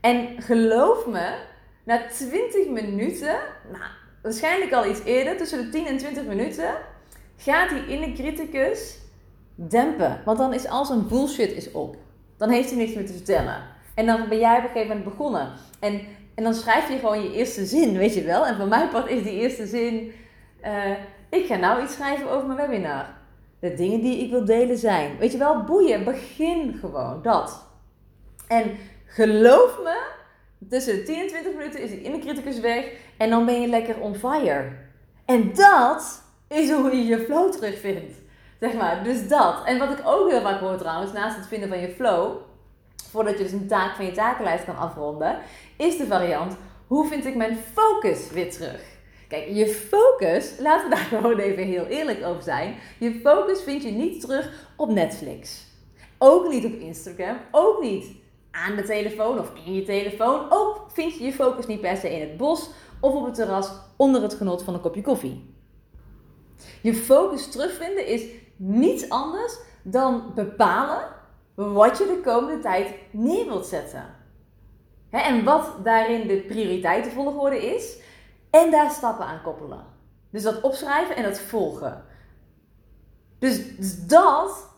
En 0.00 0.42
geloof 0.42 1.06
me, 1.06 1.38
na 1.84 2.06
20 2.08 2.68
minuten, 2.68 3.38
nou, 3.72 3.84
waarschijnlijk 4.22 4.72
al 4.72 4.86
iets 4.86 5.04
eerder, 5.04 5.36
tussen 5.36 5.64
de 5.64 5.68
10 5.68 5.86
en 5.86 5.98
20 5.98 6.24
minuten, 6.24 6.74
gaat 7.36 7.68
die 7.68 7.86
inner 7.86 8.12
criticus 8.12 9.06
dempen. 9.60 10.20
Want 10.24 10.38
dan 10.38 10.54
is 10.54 10.68
al 10.68 10.84
zijn 10.84 11.08
bullshit 11.08 11.52
is 11.52 11.70
op. 11.70 11.96
Dan 12.36 12.50
heeft 12.50 12.68
hij 12.68 12.78
niks 12.78 12.94
meer 12.94 13.06
te 13.06 13.12
vertellen. 13.12 13.62
En 13.94 14.06
dan 14.06 14.28
ben 14.28 14.38
jij 14.38 14.56
op 14.56 14.62
een 14.62 14.70
gegeven 14.70 14.96
moment 14.96 15.16
begonnen. 15.16 15.52
En, 15.80 16.00
en 16.34 16.44
dan 16.44 16.54
schrijf 16.54 16.88
je 16.88 16.98
gewoon 16.98 17.22
je 17.22 17.32
eerste 17.32 17.64
zin, 17.64 17.96
weet 17.96 18.14
je 18.14 18.22
wel. 18.22 18.46
En 18.46 18.56
voor 18.56 18.68
mij 18.68 18.88
part 18.88 19.08
is 19.08 19.22
die 19.22 19.32
eerste 19.32 19.66
zin... 19.66 20.12
Uh, 20.64 20.90
ik 21.30 21.46
ga 21.46 21.56
nou 21.56 21.82
iets 21.82 21.92
schrijven 21.92 22.30
over 22.30 22.46
mijn 22.46 22.58
webinar. 22.58 23.06
De 23.60 23.74
dingen 23.74 24.00
die 24.00 24.18
ik 24.24 24.30
wil 24.30 24.44
delen 24.44 24.78
zijn. 24.78 25.18
Weet 25.18 25.32
je 25.32 25.38
wel, 25.38 25.64
boeien. 25.64 26.04
Begin 26.04 26.76
gewoon. 26.80 27.22
Dat. 27.22 27.66
En 28.48 28.76
geloof 29.04 29.78
me, 29.82 30.00
tussen 30.68 30.96
de 30.96 31.02
10 31.02 31.20
en 31.20 31.28
20 31.28 31.54
minuten 31.54 31.80
is 31.80 31.90
die 31.90 32.18
criticus 32.18 32.60
weg. 32.60 32.92
En 33.16 33.30
dan 33.30 33.46
ben 33.46 33.60
je 33.60 33.68
lekker 33.68 34.00
on 34.00 34.14
fire. 34.14 34.72
En 35.24 35.54
dat 35.54 36.22
is 36.48 36.70
hoe 36.70 36.96
je 36.96 37.04
je 37.04 37.18
flow 37.18 37.52
terugvindt. 37.52 38.17
Zeg 38.60 38.74
maar, 38.74 39.04
dus 39.04 39.28
dat. 39.28 39.64
En 39.64 39.78
wat 39.78 39.90
ik 39.90 40.00
ook 40.04 40.30
heel 40.30 40.40
vaak 40.40 40.60
hoor 40.60 40.76
trouwens, 40.76 41.12
naast 41.12 41.36
het 41.36 41.46
vinden 41.46 41.68
van 41.68 41.78
je 41.78 41.88
flow, 41.88 42.36
voordat 43.10 43.38
je 43.38 43.42
dus 43.42 43.52
een 43.52 43.66
taak 43.66 43.96
van 43.96 44.04
je 44.04 44.12
takenlijst 44.12 44.64
kan 44.64 44.76
afronden, 44.76 45.38
is 45.76 45.96
de 45.96 46.06
variant, 46.06 46.56
hoe 46.86 47.08
vind 47.08 47.26
ik 47.26 47.36
mijn 47.36 47.58
focus 47.72 48.30
weer 48.30 48.50
terug? 48.50 48.80
Kijk, 49.28 49.48
je 49.48 49.66
focus, 49.66 50.54
laten 50.58 50.88
we 50.88 50.94
daar 50.94 51.04
gewoon 51.20 51.38
even 51.38 51.64
heel 51.64 51.84
eerlijk 51.84 52.24
over 52.24 52.42
zijn. 52.42 52.74
Je 52.98 53.20
focus 53.22 53.62
vind 53.62 53.82
je 53.82 53.90
niet 53.90 54.20
terug 54.20 54.66
op 54.76 54.90
Netflix. 54.90 55.66
Ook 56.18 56.48
niet 56.48 56.64
op 56.64 56.72
Instagram. 56.72 57.36
Ook 57.50 57.82
niet 57.82 58.06
aan 58.50 58.76
de 58.76 58.82
telefoon 58.82 59.38
of 59.38 59.52
in 59.64 59.74
je 59.74 59.82
telefoon. 59.82 60.46
Ook 60.50 60.86
vind 60.92 61.14
je 61.14 61.24
je 61.24 61.32
focus 61.32 61.66
niet 61.66 61.80
per 61.80 61.96
se 61.96 62.14
in 62.14 62.20
het 62.20 62.36
bos 62.36 62.70
of 63.00 63.14
op 63.14 63.24
het 63.24 63.34
terras 63.34 63.70
onder 63.96 64.22
het 64.22 64.34
genot 64.34 64.62
van 64.62 64.74
een 64.74 64.80
kopje 64.80 65.02
koffie. 65.02 65.54
Je 66.82 66.94
focus 66.94 67.50
terugvinden 67.50 68.06
is 68.06 68.22
niets 68.58 69.08
anders 69.08 69.58
dan 69.82 70.32
bepalen 70.34 71.16
wat 71.54 71.98
je 71.98 72.04
de 72.04 72.20
komende 72.24 72.62
tijd 72.62 72.94
neer 73.10 73.44
wilt 73.44 73.66
zetten. 73.66 74.16
en 75.10 75.44
wat 75.44 75.74
daarin 75.84 76.26
de 76.26 76.36
prioriteitenvolgorde 76.36 77.74
is. 77.74 77.96
En 78.50 78.70
daar 78.70 78.90
stappen 78.90 79.26
aan 79.26 79.42
koppelen. 79.42 79.84
Dus 80.30 80.42
dat 80.42 80.60
opschrijven 80.60 81.16
en 81.16 81.22
dat 81.22 81.40
volgen. 81.40 82.04
Dus, 83.38 83.76
dus 83.76 84.06
dat 84.06 84.68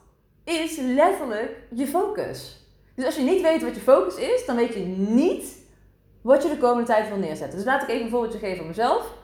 is 0.45 0.77
letterlijk 0.77 1.57
je 1.75 1.87
focus. 1.87 2.67
Dus 2.95 3.05
als 3.05 3.17
je 3.17 3.23
niet 3.23 3.43
weet 3.43 3.63
wat 3.63 3.75
je 3.75 3.81
focus 3.81 4.17
is, 4.17 4.47
dan 4.47 4.57
weet 4.57 4.75
je 4.75 4.81
niet 4.97 5.59
wat 6.21 6.43
je 6.43 6.49
de 6.49 6.59
komende 6.59 6.87
tijd 6.87 7.09
wil 7.09 7.17
neerzetten. 7.17 7.57
Dus 7.57 7.67
laat 7.67 7.83
ik 7.83 7.89
even 7.89 8.05
een 8.05 8.11
voorbeeldje 8.11 8.39
geven 8.39 8.57
van 8.57 8.67
mezelf. 8.67 9.15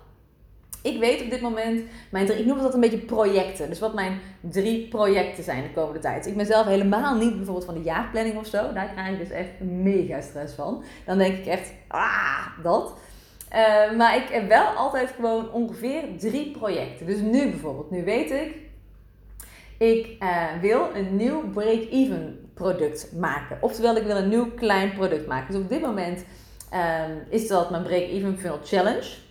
Ik 0.86 0.98
weet 0.98 1.22
op 1.22 1.30
dit 1.30 1.40
moment, 1.40 1.82
mijn 2.10 2.26
drie, 2.26 2.38
ik 2.38 2.46
noem 2.46 2.56
altijd 2.56 2.74
een 2.74 2.80
beetje 2.80 2.98
projecten. 2.98 3.68
Dus 3.68 3.78
wat 3.78 3.94
mijn 3.94 4.20
drie 4.40 4.88
projecten 4.88 5.44
zijn 5.44 5.62
de 5.62 5.72
komende 5.72 5.98
tijd. 5.98 6.26
ik 6.26 6.36
ben 6.36 6.46
zelf 6.46 6.66
helemaal 6.66 7.16
niet 7.16 7.36
bijvoorbeeld 7.36 7.66
van 7.66 7.74
de 7.74 7.82
jaarplanning 7.82 8.36
of 8.36 8.46
zo. 8.46 8.72
Daar 8.72 8.88
krijg 8.88 9.12
ik 9.12 9.18
dus 9.18 9.30
echt 9.30 9.60
mega 9.60 10.20
stress 10.20 10.54
van. 10.54 10.84
Dan 11.04 11.18
denk 11.18 11.36
ik 11.36 11.46
echt, 11.46 11.72
ah, 11.88 12.46
dat. 12.62 12.98
Uh, 13.52 13.96
maar 13.96 14.16
ik 14.16 14.28
heb 14.28 14.48
wel 14.48 14.64
altijd 14.64 15.10
gewoon 15.16 15.52
ongeveer 15.52 16.02
drie 16.18 16.50
projecten. 16.50 17.06
Dus 17.06 17.20
nu 17.20 17.50
bijvoorbeeld, 17.50 17.90
nu 17.90 18.04
weet 18.04 18.30
ik, 18.30 18.56
ik 19.78 20.22
uh, 20.22 20.46
wil 20.60 20.88
een 20.94 21.16
nieuw 21.16 21.50
break-even 21.50 22.50
product 22.54 23.12
maken. 23.12 23.58
Oftewel, 23.60 23.96
ik 23.96 24.02
wil 24.02 24.16
een 24.16 24.28
nieuw 24.28 24.50
klein 24.50 24.92
product 24.92 25.26
maken. 25.26 25.54
Dus 25.54 25.62
op 25.62 25.68
dit 25.68 25.80
moment 25.80 26.24
um, 26.74 27.22
is 27.28 27.48
dat 27.48 27.70
mijn 27.70 27.82
break-even 27.82 28.38
funnel 28.38 28.58
challenge. 28.64 29.25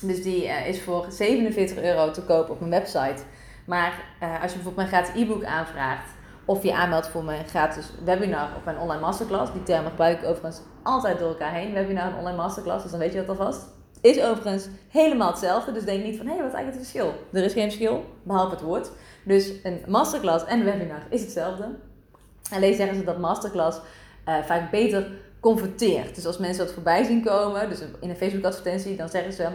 Dus 0.00 0.22
die 0.22 0.44
uh, 0.44 0.68
is 0.68 0.82
voor 0.82 1.06
47 1.08 1.82
euro 1.82 2.10
te 2.10 2.22
koop 2.22 2.50
op 2.50 2.58
mijn 2.58 2.70
website. 2.70 3.22
Maar 3.64 4.04
uh, 4.22 4.42
als 4.42 4.52
je 4.52 4.58
bijvoorbeeld 4.58 4.76
mijn 4.76 4.88
gratis 4.88 5.22
e-book 5.22 5.44
aanvraagt 5.44 6.10
of 6.44 6.62
je 6.62 6.74
aanmeldt 6.74 7.08
voor 7.08 7.24
mijn 7.24 7.46
gratis 7.48 7.86
webinar 8.04 8.48
of 8.56 8.64
mijn 8.64 8.78
online 8.78 9.00
masterclass, 9.00 9.52
die 9.52 9.62
termen 9.62 9.90
gebruik 9.90 10.18
ik 10.20 10.28
overigens 10.28 10.60
altijd 10.82 11.18
door 11.18 11.28
elkaar 11.28 11.52
heen, 11.52 11.72
webinar 11.72 12.06
en 12.06 12.18
online 12.18 12.36
masterclass, 12.36 12.82
dus 12.82 12.90
dan 12.90 13.00
weet 13.00 13.12
je 13.12 13.18
dat 13.18 13.28
alvast. 13.28 13.74
Is 14.00 14.20
overigens 14.20 14.68
helemaal 14.88 15.30
hetzelfde, 15.30 15.72
dus 15.72 15.84
denk 15.84 16.04
niet 16.04 16.16
van 16.16 16.26
hé, 16.26 16.32
hey, 16.32 16.42
wat 16.42 16.50
is 16.52 16.56
eigenlijk 16.56 16.84
het 16.84 16.92
verschil? 16.92 17.26
Er 17.32 17.44
is 17.44 17.52
geen 17.52 17.70
verschil, 17.70 18.04
behalve 18.22 18.54
het 18.54 18.64
woord. 18.64 18.90
Dus 19.24 19.52
een 19.62 19.82
masterclass 19.86 20.44
en 20.44 20.58
een 20.58 20.64
webinar 20.64 21.02
is 21.10 21.20
hetzelfde. 21.20 21.68
Alleen 22.52 22.74
zeggen 22.74 22.96
ze 22.96 23.04
dat 23.04 23.18
masterclass 23.18 23.78
uh, 24.28 24.42
vaak 24.42 24.70
beter 24.70 25.10
converteert. 25.40 26.14
Dus 26.14 26.26
als 26.26 26.38
mensen 26.38 26.64
dat 26.64 26.74
voorbij 26.74 27.04
zien 27.04 27.24
komen, 27.24 27.68
dus 27.68 27.80
in 28.00 28.10
een 28.10 28.16
Facebook 28.16 28.44
advertentie, 28.44 28.96
dan 28.96 29.08
zeggen 29.08 29.32
ze 29.32 29.48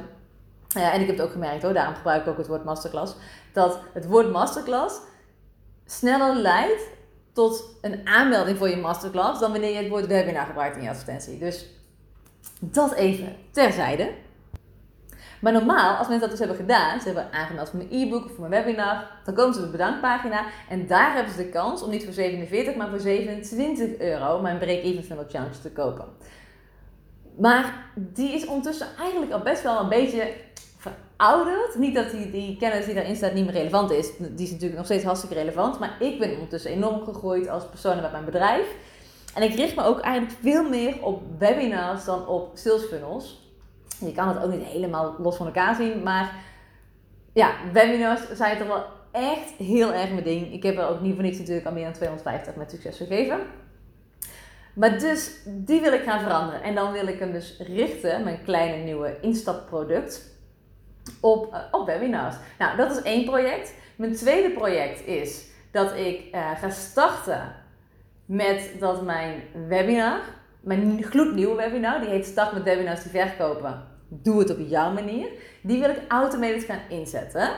en 0.74 1.02
ik 1.02 1.08
heb 1.08 1.18
het 1.18 1.26
ook 1.26 1.32
gemerkt 1.32 1.64
hoor, 1.64 1.74
daarom 1.74 1.96
gebruik 1.96 2.22
ik 2.22 2.28
ook 2.28 2.38
het 2.38 2.48
woord 2.48 2.64
masterclass. 2.64 3.16
Dat 3.54 3.80
het 3.94 4.08
woord 4.08 4.32
masterclass 4.32 5.00
sneller 5.86 6.36
leidt 6.36 6.88
tot 7.34 7.64
een 7.82 8.08
aanmelding 8.08 8.58
voor 8.58 8.70
je 8.70 8.78
masterclass 8.78 9.40
dan 9.40 9.52
wanneer 9.52 9.72
je 9.72 9.78
het 9.78 9.90
woord 9.90 10.08
webinar 10.08 10.46
gebruikt 10.46 10.76
in 10.76 10.84
je 10.84 10.90
advertentie. 10.90 11.38
Dus 11.38 11.66
dat 12.60 12.94
even 12.94 13.36
terzijde. 13.52 14.12
Maar 15.42 15.54
normaal, 15.54 15.98
als 15.98 16.08
mensen 16.08 16.30
dat 16.30 16.30
dus 16.30 16.40
hebben 16.40 16.58
gedaan, 16.58 17.00
ze 17.00 17.06
hebben 17.06 17.32
aangemeld 17.32 17.70
voor 17.70 17.78
mijn 17.78 17.92
e-book 17.92 18.26
of 18.26 18.32
voor 18.32 18.50
mijn 18.50 18.64
webinar, 18.64 19.08
dan 19.26 19.34
komen 19.34 19.54
ze 19.54 19.60
op 19.60 19.66
de 19.66 19.72
bedankpagina 19.72 20.46
en 20.70 20.88
daar 20.88 21.14
hebben 21.14 21.34
ze 21.34 21.44
de 21.44 21.50
kans 21.50 21.84
om 21.84 21.90
niet 21.90 22.04
voor 22.04 22.14
47, 22.14 22.76
maar 22.76 22.90
voor 22.90 23.00
27 23.00 23.98
euro 23.98 24.42
mijn 24.42 24.58
Break-Even 24.58 25.04
Funnel 25.04 25.26
Challenge 25.30 25.60
te 25.62 25.72
kopen. 25.72 26.06
Maar 27.38 27.86
die 27.96 28.34
is 28.34 28.46
ondertussen 28.46 28.88
eigenlijk 29.00 29.32
al 29.32 29.42
best 29.42 29.64
wel 29.64 29.80
een 29.80 29.90
beetje 29.90 30.34
verouderd. 30.78 31.76
Niet 31.76 31.96
dat 31.96 32.12
die, 32.12 32.32
die 32.32 32.58
kennis 32.58 32.86
die 32.86 32.94
daarin 32.94 33.16
staat 33.16 33.34
niet 33.34 33.46
meer 33.46 33.54
relevant 33.54 33.92
is. 33.92 34.12
Die 34.18 34.46
is 34.46 34.52
natuurlijk 34.52 34.78
nog 34.78 34.86
steeds 34.86 35.04
hartstikke 35.04 35.36
relevant. 35.36 35.80
Maar 35.80 35.96
ik 36.00 36.20
ben 36.20 36.34
ondertussen 36.34 36.72
enorm 36.72 37.04
gegroeid 37.04 37.50
als 37.50 37.66
persoon 37.66 38.02
met 38.02 38.12
mijn 38.12 38.26
bedrijf. 38.26 38.66
En 39.36 39.44
ik 39.44 39.54
richt 39.54 39.76
me 39.76 39.84
ook 39.84 40.00
eigenlijk 40.00 40.38
veel 40.42 40.70
meer 40.70 41.04
op 41.04 41.22
webinars 41.38 42.06
dan 42.06 42.28
op 42.28 42.52
sales 42.54 42.84
funnels. 42.84 43.50
Je 44.00 44.12
kan 44.12 44.28
het 44.28 44.44
ook 44.44 44.52
niet 44.52 44.64
helemaal 44.64 45.16
los 45.20 45.36
van 45.36 45.46
elkaar 45.46 45.76
zien. 45.76 46.04
Maar 46.04 46.34
ja, 47.34 47.52
webinars 47.74 48.22
zijn 48.34 48.58
toch 48.58 48.68
wel 48.68 48.84
echt 49.12 49.52
heel 49.58 49.94
erg 49.94 50.12
mijn 50.12 50.24
ding. 50.24 50.54
Ik 50.54 50.64
heb 50.64 50.78
er 50.78 50.88
ook 50.88 51.02
niet 51.02 51.14
voor 51.14 51.24
niks 51.24 51.38
natuurlijk 51.38 51.66
al 51.66 51.74
meer 51.74 51.84
dan 51.84 51.94
250 51.94 52.56
met 52.56 52.72
succes 52.72 52.98
gegeven. 52.98 53.40
Maar 54.74 55.00
dus, 55.00 55.32
die 55.46 55.82
wil 55.82 55.94
ik 55.94 56.04
gaan 56.04 56.20
veranderen. 56.20 56.64
En 56.64 56.76
dan 56.76 56.92
wil 56.92 57.08
ik 57.08 57.20
hem 57.20 57.32
dus 57.32 57.60
richten, 57.60 58.24
mijn 58.24 58.44
kleine 58.44 58.84
nieuwe 58.84 59.18
instapproduct, 59.22 60.30
op, 61.20 61.54
uh, 61.54 61.60
op 61.72 61.86
webinars. 61.86 62.36
Nou, 62.58 62.78
dat 62.78 62.92
is 62.92 63.02
één 63.02 63.26
project. 63.26 63.74
Mijn 63.96 64.16
tweede 64.16 64.50
project 64.50 65.06
is 65.06 65.46
dat 65.72 65.96
ik 65.96 66.36
uh, 66.36 66.52
ga 66.60 66.70
starten 66.70 67.56
met 68.26 68.70
dat 68.80 69.04
mijn 69.04 69.44
webinar, 69.68 70.20
mijn 70.60 71.04
gloednieuwe 71.04 71.56
webinar, 71.56 72.00
die 72.00 72.10
heet 72.10 72.26
Start 72.26 72.54
met 72.54 72.64
webinars 72.64 73.04
die 73.04 73.12
verkopen. 73.12 73.88
Doe 74.08 74.40
het 74.40 74.50
op 74.50 74.58
jouw 74.68 74.92
manier. 74.92 75.28
Die 75.62 75.80
wil 75.80 75.90
ik 75.90 76.02
automatisch 76.08 76.64
gaan 76.64 76.82
inzetten. 76.90 77.50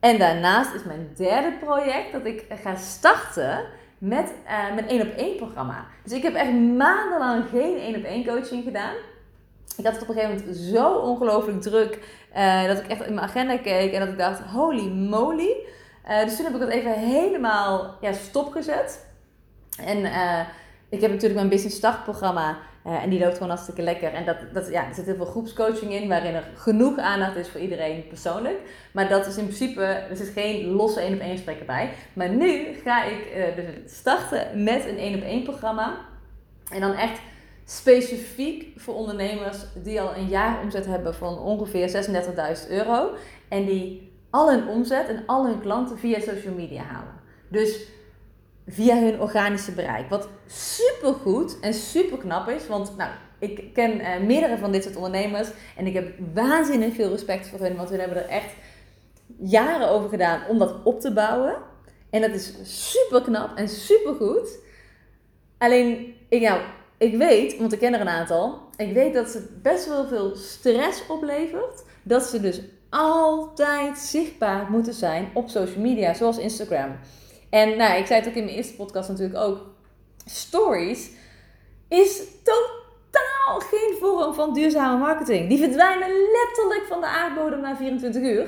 En 0.00 0.18
daarnaast 0.18 0.74
is 0.74 0.84
mijn 0.84 1.10
derde 1.16 1.52
project 1.60 2.12
dat 2.12 2.24
ik 2.24 2.44
ga 2.62 2.76
starten 2.76 3.64
met 4.00 4.32
uh, 4.44 4.74
mijn 4.74 4.88
1 4.88 5.00
op 5.00 5.16
1 5.16 5.36
programma. 5.36 5.86
Dus 6.02 6.12
ik 6.12 6.22
heb 6.22 6.34
echt 6.34 6.52
maandenlang 6.52 7.44
geen 7.50 7.78
1 7.78 7.96
op 7.96 8.04
1 8.04 8.26
coaching 8.26 8.64
gedaan. 8.64 8.94
Ik 9.76 9.84
had 9.84 9.92
het 9.92 10.02
op 10.02 10.08
een 10.08 10.14
gegeven 10.14 10.38
moment 10.38 10.56
zo 10.56 10.92
ongelooflijk 10.92 11.60
druk 11.60 11.98
uh, 12.36 12.66
dat 12.66 12.78
ik 12.78 12.86
echt 12.86 13.06
in 13.06 13.14
mijn 13.14 13.26
agenda 13.26 13.56
keek 13.56 13.92
en 13.92 14.00
dat 14.00 14.08
ik 14.08 14.18
dacht, 14.18 14.40
holy 14.40 14.88
moly. 14.88 15.54
Uh, 16.08 16.24
dus 16.24 16.36
toen 16.36 16.44
heb 16.44 16.54
ik 16.54 16.60
het 16.60 16.70
even 16.70 16.92
helemaal 16.92 17.96
ja, 18.00 18.12
stopgezet. 18.12 19.06
En 19.84 20.04
ik 20.88 21.00
heb 21.00 21.10
natuurlijk 21.10 21.34
mijn 21.34 21.48
Business 21.48 21.76
Start 21.76 22.04
programma 22.82 23.04
en 23.04 23.10
die 23.10 23.18
loopt 23.18 23.34
gewoon 23.34 23.48
hartstikke 23.48 23.82
lekker. 23.82 24.12
En 24.12 24.24
dat, 24.24 24.36
dat, 24.52 24.68
ja, 24.70 24.88
er 24.88 24.94
zit 24.94 25.04
heel 25.04 25.16
veel 25.16 25.24
groepscoaching 25.24 25.92
in 25.92 26.08
waarin 26.08 26.34
er 26.34 26.44
genoeg 26.54 26.98
aandacht 26.98 27.36
is 27.36 27.48
voor 27.48 27.60
iedereen 27.60 28.06
persoonlijk. 28.08 28.58
Maar 28.92 29.08
dat 29.08 29.26
is 29.26 29.36
in 29.36 29.44
principe, 29.44 29.82
er 29.82 30.16
zit 30.16 30.28
geen 30.28 30.66
losse 30.66 31.00
één 31.00 31.14
op 31.14 31.20
één 31.20 31.36
gesprekken 31.36 31.66
bij. 31.66 31.90
Maar 32.12 32.28
nu 32.28 32.74
ga 32.84 33.04
ik 33.04 33.54
dus 33.56 33.96
starten 33.96 34.64
met 34.64 34.86
een 34.86 34.98
één 34.98 35.14
op 35.14 35.22
één 35.22 35.42
programma. 35.42 35.96
En 36.70 36.80
dan 36.80 36.92
echt 36.92 37.20
specifiek 37.64 38.80
voor 38.80 38.94
ondernemers 38.94 39.58
die 39.74 40.00
al 40.00 40.16
een 40.16 40.28
jaar 40.28 40.62
omzet 40.62 40.86
hebben 40.86 41.14
van 41.14 41.38
ongeveer 41.38 42.06
36.000 42.66 42.70
euro. 42.70 43.10
En 43.48 43.64
die 43.64 44.12
al 44.30 44.50
hun 44.50 44.68
omzet 44.68 45.08
en 45.08 45.22
al 45.26 45.46
hun 45.46 45.60
klanten 45.60 45.98
via 45.98 46.20
social 46.20 46.54
media 46.54 46.82
halen. 46.82 47.14
Dus 47.48 47.86
via 48.70 49.00
hun 49.00 49.20
organische 49.20 49.72
bereik. 49.72 50.08
Wat 50.08 50.28
super 50.46 51.12
goed 51.12 51.60
en 51.60 51.74
super 51.74 52.18
knap 52.18 52.48
is. 52.48 52.66
Want 52.66 52.96
nou, 52.96 53.10
ik 53.38 53.72
ken 53.74 54.00
uh, 54.00 54.20
meerdere 54.26 54.58
van 54.58 54.72
dit 54.72 54.82
soort 54.82 54.96
ondernemers. 54.96 55.48
En 55.76 55.86
ik 55.86 55.94
heb 55.94 56.12
waanzinnig 56.34 56.94
veel 56.94 57.10
respect 57.10 57.48
voor 57.48 57.58
hun. 57.58 57.76
Want 57.76 57.88
hun 57.88 58.00
hebben 58.00 58.22
er 58.24 58.28
echt 58.28 58.52
jaren 59.38 59.88
over 59.88 60.08
gedaan 60.08 60.46
om 60.48 60.58
dat 60.58 60.74
op 60.84 61.00
te 61.00 61.12
bouwen. 61.12 61.56
En 62.10 62.20
dat 62.20 62.30
is 62.30 62.52
super 62.62 63.22
knap 63.22 63.56
en 63.56 63.68
super 63.68 64.14
goed. 64.14 64.58
Alleen, 65.58 66.14
ik, 66.28 66.42
nou, 66.42 66.60
ik 66.98 67.16
weet, 67.16 67.58
want 67.58 67.72
ik 67.72 67.78
ken 67.78 67.94
er 67.94 68.00
een 68.00 68.08
aantal, 68.08 68.60
ik 68.76 68.92
weet 68.92 69.14
dat 69.14 69.32
het 69.32 69.62
best 69.62 69.88
wel 69.88 70.06
veel 70.06 70.36
stress 70.36 71.06
oplevert. 71.06 71.84
Dat 72.02 72.22
ze 72.22 72.40
dus 72.40 72.60
altijd 72.90 73.98
zichtbaar 73.98 74.70
moeten 74.70 74.94
zijn 74.94 75.28
op 75.34 75.48
social 75.48 75.82
media, 75.82 76.14
zoals 76.14 76.38
Instagram. 76.38 76.98
En 77.50 77.76
nou, 77.76 77.98
ik 77.98 78.06
zei 78.06 78.20
het 78.20 78.28
ook 78.28 78.34
in 78.34 78.44
mijn 78.44 78.56
eerste 78.56 78.74
podcast 78.74 79.08
natuurlijk 79.08 79.38
ook. 79.38 79.58
Stories 80.24 81.10
is 81.88 82.22
totaal 82.42 83.60
geen 83.60 83.96
vorm 84.00 84.34
van 84.34 84.54
duurzame 84.54 84.98
marketing. 84.98 85.48
Die 85.48 85.58
verdwijnen 85.58 86.08
letterlijk 86.08 86.84
van 86.88 87.00
de 87.00 87.06
aardbodem 87.06 87.60
na 87.60 87.76
24 87.76 88.22
uur. 88.22 88.46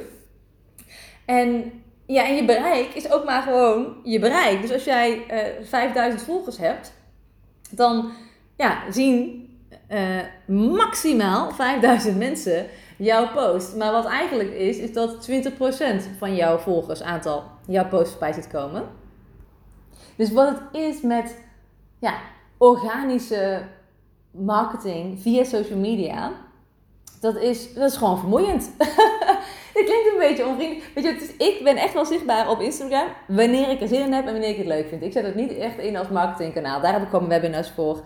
En 1.25 1.73
ja, 2.07 2.27
en 2.27 2.35
je 2.35 2.45
bereik 2.45 2.95
is 2.95 3.11
ook 3.11 3.25
maar 3.25 3.43
gewoon 3.43 3.97
je 4.05 4.19
bereik. 4.19 4.61
Dus 4.61 4.73
als 4.73 4.85
jij 4.85 5.25
uh, 5.31 5.47
eh, 5.47 5.65
5000 5.65 6.23
volgers 6.23 6.59
hebt, 6.59 6.93
dan 7.71 8.13
ja, 8.57 8.83
zien 8.91 9.47
uh, 9.91 10.21
maximaal 10.77 11.51
5000 11.51 12.19
mensen 12.19 12.67
jouw 12.97 13.29
post. 13.29 13.77
Maar 13.77 13.93
wat 13.93 14.07
eigenlijk 14.07 14.51
is, 14.51 14.77
is 14.77 14.93
dat 14.93 15.29
20% 15.31 15.55
van 16.19 16.35
jouw 16.35 16.59
volgersaantal 16.59 17.45
jouw 17.67 17.89
post 17.89 18.11
voorbij 18.11 18.33
ziet 18.33 18.49
komen. 18.49 18.89
Dus 20.17 20.33
wat 20.33 20.49
het 20.49 20.61
is 20.73 21.01
met 21.01 21.37
ja, 21.99 22.15
organische 22.59 23.63
marketing 24.31 25.21
via 25.21 25.45
social 25.45 25.79
media, 25.79 26.33
dat 27.21 27.37
is, 27.37 27.75
dat 27.75 27.91
is 27.91 27.97
gewoon 27.97 28.19
vermoeiend. 28.19 28.71
Het 29.75 29.85
klinkt 29.85 30.13
een 30.13 30.19
beetje 30.19 30.47
onvriendelijk. 30.47 30.91
Weet 30.95 31.05
je, 31.05 31.13
het 31.13 31.35
ik 31.39 31.65
ben 31.65 31.77
echt 31.77 31.95
wel 31.95 32.05
zichtbaar 32.05 32.51
op 32.51 32.61
Instagram 32.61 33.07
wanneer 33.27 33.69
ik 33.69 33.81
er 33.81 33.89
zin 33.89 34.01
in 34.01 34.13
heb 34.13 34.27
en 34.27 34.33
wanneer 34.33 34.51
ik 34.51 34.57
het 34.57 34.67
leuk 34.67 34.89
vind. 34.89 35.03
Ik 35.03 35.13
zet 35.13 35.25
het 35.25 35.35
niet 35.35 35.57
echt 35.57 35.79
in 35.79 35.97
als 35.97 36.09
marketingkanaal. 36.09 36.81
Daar 36.81 36.93
heb 36.93 37.03
ik 37.03 37.09
gewoon 37.09 37.29
webinars 37.29 37.71
voor. 37.71 38.01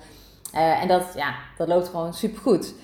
Uh, 0.55 0.83
en 0.83 0.89
dat, 0.89 1.03
ja, 1.15 1.35
dat 1.57 1.69
loopt 1.69 1.89
gewoon 1.89 2.15
super 2.15 2.41
goed. 2.41 2.75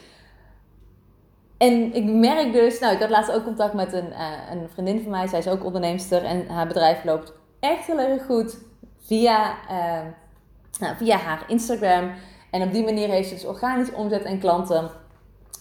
En 1.62 1.94
ik 1.94 2.04
merk 2.04 2.52
dus, 2.52 2.78
nou, 2.78 2.94
ik 2.94 3.00
had 3.00 3.10
laatst 3.10 3.32
ook 3.32 3.44
contact 3.44 3.74
met 3.74 3.92
een, 3.92 4.08
uh, 4.08 4.30
een 4.50 4.68
vriendin 4.72 5.02
van 5.02 5.10
mij. 5.10 5.26
Zij 5.26 5.38
is 5.38 5.48
ook 5.48 5.64
onderneemster 5.64 6.24
en 6.24 6.48
haar 6.48 6.66
bedrijf 6.66 7.04
loopt 7.04 7.32
echt 7.60 7.86
heel 7.86 7.98
erg 7.98 8.24
goed 8.24 8.58
via, 8.98 9.54
uh, 9.70 10.00
nou, 10.80 10.96
via 10.96 11.16
haar 11.16 11.44
Instagram. 11.48 12.10
En 12.50 12.62
op 12.62 12.72
die 12.72 12.84
manier 12.84 13.08
heeft 13.08 13.28
ze 13.28 13.34
dus 13.34 13.44
organisch 13.44 13.92
omzet 13.92 14.22
en 14.22 14.38
klanten. 14.38 14.90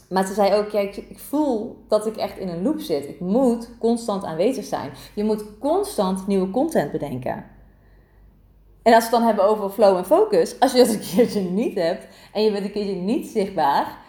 Maar 0.10 0.26
ze 0.26 0.34
zei 0.34 0.54
ook, 0.54 0.70
ja, 0.70 0.80
ik, 0.80 0.96
ik, 0.98 1.20
voel 1.20 1.84
dat 1.88 2.06
ik 2.06 2.16
echt 2.16 2.38
in 2.38 2.48
een 2.48 2.64
loop 2.64 2.80
zit. 2.80 3.08
Ik 3.08 3.20
moet 3.20 3.70
constant 3.80 4.24
aanwezig 4.24 4.66
zijn. 4.66 4.92
Je 5.16 5.24
moet 5.24 5.44
constant 5.60 6.28
nieuwe 6.28 6.50
content 6.50 6.92
bedenken. 6.92 7.46
En 8.84 8.94
als 8.94 9.04
we 9.04 9.10
het 9.10 9.20
dan 9.20 9.24
hebben 9.24 9.46
over 9.46 9.70
flow 9.70 9.98
en 9.98 10.06
focus, 10.06 10.60
als 10.60 10.72
je 10.72 10.78
dat 10.78 10.94
een 10.94 11.00
keertje 11.16 11.42
niet 11.42 11.76
hebt 11.76 12.08
en 12.34 12.44
je 12.44 12.52
bent 12.52 12.66
een 12.66 12.72
keertje 12.72 12.96
niet 12.96 13.28
zichtbaar, 13.28 14.00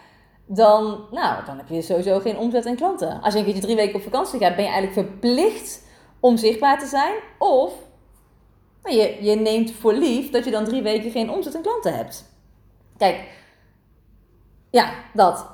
dan, 0.45 1.05
nou, 1.11 1.45
dan 1.45 1.57
heb 1.57 1.67
je 1.67 1.81
sowieso 1.81 2.19
geen 2.19 2.37
omzet 2.37 2.65
en 2.65 2.75
klanten. 2.75 3.21
Als 3.21 3.33
je 3.33 3.39
een 3.39 3.45
keertje 3.45 3.63
drie 3.63 3.75
weken 3.75 3.95
op 3.95 4.01
vakantie 4.01 4.39
gaat, 4.39 4.55
ben 4.55 4.65
je 4.65 4.71
eigenlijk 4.71 5.07
verplicht 5.07 5.83
om 6.19 6.37
zichtbaar 6.37 6.79
te 6.79 6.85
zijn. 6.85 7.13
Of 7.39 7.73
nou, 8.83 8.95
je, 8.95 9.23
je 9.23 9.35
neemt 9.35 9.71
voor 9.71 9.93
lief 9.93 10.29
dat 10.29 10.45
je 10.45 10.51
dan 10.51 10.65
drie 10.65 10.81
weken 10.81 11.11
geen 11.11 11.29
omzet 11.29 11.55
en 11.55 11.61
klanten 11.61 11.95
hebt. 11.95 12.31
Kijk, 12.97 13.27
ja, 14.69 14.93
dat. 15.13 15.47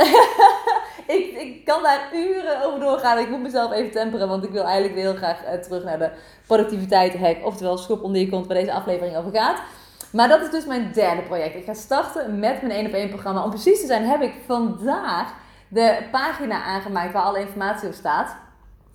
ik, 1.17 1.37
ik 1.37 1.65
kan 1.65 1.83
daar 1.83 2.09
uren 2.13 2.65
over 2.65 2.79
doorgaan. 2.79 3.17
Ik 3.17 3.29
moet 3.29 3.41
mezelf 3.41 3.71
even 3.71 3.91
temperen, 3.91 4.27
want 4.27 4.43
ik 4.43 4.51
wil 4.51 4.63
eigenlijk 4.63 4.95
heel 4.95 5.15
graag 5.15 5.43
uh, 5.43 5.53
terug 5.53 5.83
naar 5.83 5.99
de 5.99 6.11
productiviteit 6.47 7.17
hack. 7.17 7.45
Oftewel 7.45 7.77
schop 7.77 8.03
onder 8.03 8.21
je 8.21 8.29
kont 8.29 8.47
waar 8.47 8.57
deze 8.57 8.73
aflevering 8.73 9.17
over 9.17 9.31
gaat. 9.31 9.61
Maar 10.11 10.27
dat 10.27 10.41
is 10.41 10.49
dus 10.49 10.65
mijn 10.65 10.91
derde 10.93 11.21
project. 11.21 11.55
Ik 11.55 11.65
ga 11.65 11.73
starten 11.73 12.39
met 12.39 12.61
mijn 12.61 12.73
1 12.73 12.85
op 12.85 12.93
1 12.93 13.09
programma. 13.09 13.43
Om 13.43 13.49
precies 13.49 13.79
te 13.79 13.87
zijn 13.87 14.05
heb 14.05 14.21
ik 14.21 14.33
vandaag 14.45 15.33
de 15.67 15.97
pagina 16.11 16.63
aangemaakt 16.63 17.13
waar 17.13 17.23
alle 17.23 17.39
informatie 17.39 17.87
op 17.87 17.93
staat. 17.93 18.35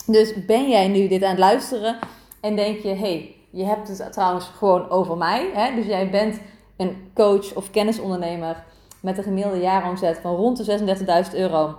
Dus 0.07 0.45
ben 0.47 0.69
jij 0.69 0.89
nu 0.89 1.09
dit 1.09 1.23
aan 1.23 1.31
het 1.31 1.39
luisteren 1.39 1.99
en 2.41 2.57
denk 2.57 2.79
je, 2.79 2.95
hey, 2.95 3.35
je 3.51 3.65
hebt 3.65 3.89
het 3.89 4.13
trouwens 4.13 4.51
gewoon 4.57 4.91
over 4.91 5.17
mij. 5.17 5.51
Hè? 5.55 5.75
Dus 5.75 5.87
jij 5.87 6.11
bent 6.11 6.41
een 6.77 7.11
coach 7.15 7.55
of 7.55 7.71
kennisondernemer 7.71 8.65
met 9.01 9.19
een 9.19 9.25
gemiddelde 9.25 9.61
jaaromzet 9.61 10.19
van 10.19 10.35
rond 10.35 10.65
de 10.65 11.25
36.000 11.31 11.35
euro. 11.35 11.79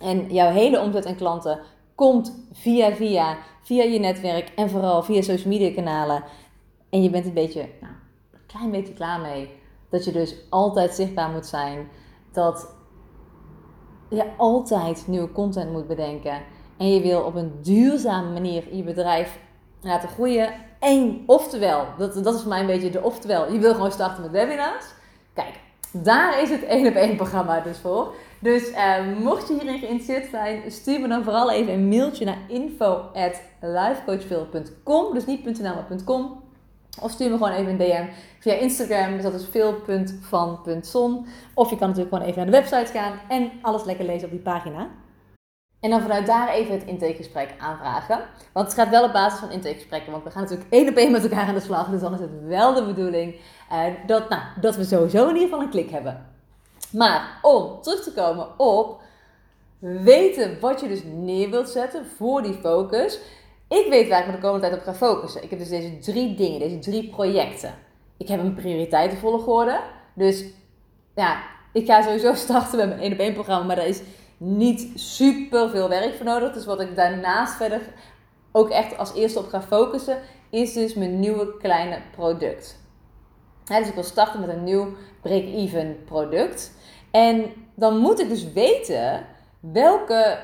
En 0.00 0.32
jouw 0.32 0.50
hele 0.50 0.80
omzet 0.80 1.04
en 1.04 1.16
klanten 1.16 1.60
komt 1.94 2.46
via 2.52 2.94
via, 2.94 3.36
via 3.62 3.82
je 3.82 3.98
netwerk 3.98 4.52
en 4.56 4.70
vooral 4.70 5.02
via 5.02 5.22
social 5.22 5.52
media 5.52 5.74
kanalen. 5.74 6.24
En 6.90 7.02
je 7.02 7.10
bent 7.10 7.26
een 7.26 7.32
beetje, 7.32 7.68
nou, 7.80 7.92
klein 8.56 8.70
beetje 8.70 8.94
klaar 8.94 9.20
mee. 9.20 9.50
Dat 9.88 10.04
je 10.04 10.12
dus 10.12 10.34
altijd 10.50 10.94
zichtbaar 10.94 11.30
moet 11.30 11.46
zijn. 11.46 11.88
Dat 12.32 12.68
je 14.08 14.24
altijd 14.36 15.04
nieuwe 15.06 15.32
content 15.32 15.72
moet 15.72 15.86
bedenken. 15.86 16.42
En 16.76 16.94
je 16.94 17.00
wil 17.00 17.22
op 17.22 17.34
een 17.34 17.52
duurzame 17.62 18.32
manier 18.32 18.76
je 18.76 18.82
bedrijf 18.82 19.38
laten 19.80 20.08
groeien. 20.08 20.52
En 20.80 21.22
oftewel, 21.26 21.86
dat, 21.98 22.24
dat 22.24 22.34
is 22.34 22.40
voor 22.40 22.48
mij 22.48 22.60
een 22.60 22.66
beetje 22.66 22.90
de 22.90 23.02
oftewel, 23.02 23.52
je 23.52 23.58
wil 23.58 23.74
gewoon 23.74 23.92
starten 23.92 24.22
met 24.22 24.30
webinars. 24.30 24.84
Kijk, 25.34 25.54
daar 25.90 26.42
is 26.42 26.50
het 26.50 26.64
1 26.64 26.86
op 26.86 26.94
1 26.94 27.16
programma 27.16 27.60
dus 27.60 27.78
voor. 27.78 28.14
Dus 28.38 28.70
uh, 28.70 28.96
mocht 29.18 29.48
je 29.48 29.54
hierin 29.54 29.78
geïnteresseerd 29.78 30.30
zijn, 30.30 30.72
stuur 30.72 31.00
me 31.00 31.08
dan 31.08 31.24
vooral 31.24 31.50
even 31.50 31.72
een 31.72 31.88
mailtje 31.88 32.24
naar 32.24 32.38
info.lifecoachphil.com. 32.48 35.14
Dus 35.14 35.26
niet 35.26 35.44
.nl. 35.44 35.74
Of 37.00 37.10
stuur 37.10 37.30
me 37.30 37.36
gewoon 37.36 37.52
even 37.52 37.70
een 37.70 37.76
DM 37.76 38.06
via 38.38 38.52
Instagram. 38.52 39.12
Dus 39.12 39.22
dat 39.22 39.34
is 39.34 39.46
veel.van.zon. 39.50 41.26
Of 41.54 41.70
je 41.70 41.76
kan 41.76 41.88
natuurlijk 41.88 42.14
gewoon 42.14 42.28
even 42.28 42.36
naar 42.36 42.62
de 42.62 42.68
website 42.68 42.98
gaan 42.98 43.20
en 43.28 43.50
alles 43.62 43.84
lekker 43.84 44.04
lezen 44.04 44.24
op 44.24 44.30
die 44.30 44.40
pagina. 44.42 44.88
En 45.80 45.90
dan 45.90 46.00
vanuit 46.00 46.26
daar 46.26 46.48
even 46.48 46.74
het 46.74 46.84
intakegesprek 46.84 47.54
aanvragen. 47.58 48.18
Want 48.52 48.66
het 48.66 48.74
gaat 48.74 48.88
wel 48.88 49.04
op 49.04 49.12
basis 49.12 49.38
van 49.38 49.50
intakegesprekken. 49.50 50.12
Want 50.12 50.24
we 50.24 50.30
gaan 50.30 50.42
natuurlijk 50.42 50.70
één 50.70 50.88
op 50.88 50.96
één 50.96 51.12
met 51.12 51.22
elkaar 51.22 51.46
aan 51.46 51.54
de 51.54 51.60
slag. 51.60 51.88
Dus 51.88 52.00
dan 52.00 52.14
is 52.14 52.20
het 52.20 52.46
wel 52.46 52.74
de 52.74 52.84
bedoeling 52.84 53.34
uh, 53.72 53.84
dat, 54.06 54.28
nou, 54.28 54.42
dat 54.60 54.76
we 54.76 54.84
sowieso 54.84 55.22
in 55.22 55.34
ieder 55.34 55.48
geval 55.48 55.60
een 55.60 55.70
klik 55.70 55.90
hebben. 55.90 56.26
Maar 56.90 57.38
om 57.42 57.82
terug 57.82 58.02
te 58.02 58.12
komen 58.12 58.58
op 58.58 59.00
weten 59.78 60.60
wat 60.60 60.80
je 60.80 60.88
dus 60.88 61.02
neer 61.04 61.50
wilt 61.50 61.68
zetten 61.68 62.06
voor 62.16 62.42
die 62.42 62.54
focus. 62.54 63.18
Ik 63.74 63.86
weet 63.88 64.08
waar 64.08 64.20
ik 64.20 64.26
me 64.26 64.32
de 64.32 64.38
komende 64.38 64.68
tijd 64.68 64.78
op 64.78 64.84
ga 64.84 64.94
focussen. 64.94 65.42
Ik 65.42 65.50
heb 65.50 65.58
dus 65.58 65.68
deze 65.68 65.98
drie 65.98 66.34
dingen, 66.34 66.58
deze 66.58 66.78
drie 66.78 67.08
projecten. 67.08 67.74
Ik 68.16 68.28
heb 68.28 68.40
een 68.40 68.54
prioriteitenvolgorde. 68.54 69.80
Dus 70.14 70.44
ja, 71.14 71.42
ik 71.72 71.86
ga 71.86 72.02
sowieso 72.02 72.34
starten 72.44 72.78
met 72.78 72.88
mijn 72.88 73.00
1 73.00 73.12
op 73.12 73.18
1 73.18 73.32
programma. 73.32 73.66
Maar 73.66 73.76
daar 73.76 73.86
is 73.86 74.02
niet 74.36 75.00
super 75.00 75.70
veel 75.70 75.88
werk 75.88 76.14
voor 76.14 76.26
nodig. 76.26 76.52
Dus 76.52 76.64
wat 76.64 76.80
ik 76.80 76.96
daarnaast 76.96 77.54
verder 77.54 77.80
ook 78.52 78.70
echt 78.70 78.98
als 78.98 79.14
eerste 79.14 79.38
op 79.38 79.48
ga 79.48 79.62
focussen, 79.62 80.18
is 80.50 80.72
dus 80.72 80.94
mijn 80.94 81.20
nieuwe 81.20 81.56
kleine 81.56 81.98
product. 82.16 82.78
dus 83.64 83.88
ik 83.88 83.94
wil 83.94 84.02
starten 84.02 84.40
met 84.40 84.48
een 84.48 84.64
nieuw 84.64 84.88
break-even 85.22 86.04
product. 86.04 86.72
En 87.10 87.52
dan 87.74 87.98
moet 87.98 88.20
ik 88.20 88.28
dus 88.28 88.52
weten 88.52 89.26
welke 89.60 90.38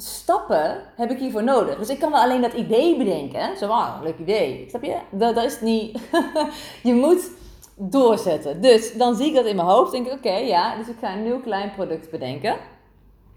stappen 0.00 0.82
heb 0.96 1.10
ik 1.10 1.18
hiervoor 1.18 1.42
nodig. 1.42 1.78
Dus 1.78 1.88
ik 1.88 1.98
kan 1.98 2.10
wel 2.10 2.20
alleen 2.20 2.40
dat 2.40 2.52
idee 2.52 2.96
bedenken. 2.96 3.56
Zo, 3.56 3.68
ah, 3.68 4.02
leuk 4.02 4.18
idee. 4.18 4.66
Snap 4.68 4.82
je? 4.82 4.96
Dat, 5.10 5.36
is 5.36 5.60
niet... 5.60 6.00
je 6.82 6.94
moet 6.94 7.30
doorzetten. 7.74 8.60
Dus 8.60 8.96
dan 8.96 9.16
zie 9.16 9.26
ik 9.26 9.34
dat 9.34 9.46
in 9.46 9.56
mijn 9.56 9.68
hoofd. 9.68 9.92
Denk 9.92 10.06
ik, 10.06 10.12
oké, 10.12 10.34
ja. 10.34 10.76
Dus 10.76 10.88
ik 10.88 10.96
ga 11.00 11.12
een 11.12 11.22
nieuw 11.22 11.40
klein 11.40 11.70
product 11.70 12.10
bedenken. 12.10 12.56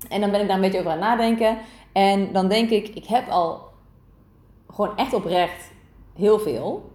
En 0.09 0.21
dan 0.21 0.31
ben 0.31 0.41
ik 0.41 0.47
daar 0.47 0.55
een 0.55 0.61
beetje 0.61 0.79
over 0.79 0.91
aan 0.91 0.97
het 0.97 1.07
nadenken. 1.07 1.57
En 1.93 2.31
dan 2.31 2.47
denk 2.47 2.69
ik, 2.69 2.87
ik 2.87 3.05
heb 3.05 3.29
al 3.29 3.61
gewoon 4.69 4.97
echt 4.97 5.13
oprecht 5.13 5.71
heel 6.15 6.39
veel. 6.39 6.91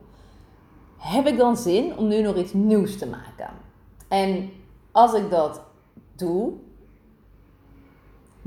Heb 0.99 1.27
ik 1.27 1.37
dan 1.37 1.57
zin 1.57 1.97
om 1.97 2.09
nu 2.09 2.23
nog 2.23 2.37
iets 2.37 2.53
nieuws 2.53 2.99
te 2.99 3.07
maken? 3.07 3.51
En 4.09 4.51
als 4.93 5.13
ik 5.13 5.31
dat 5.31 5.63
doe, 6.17 6.53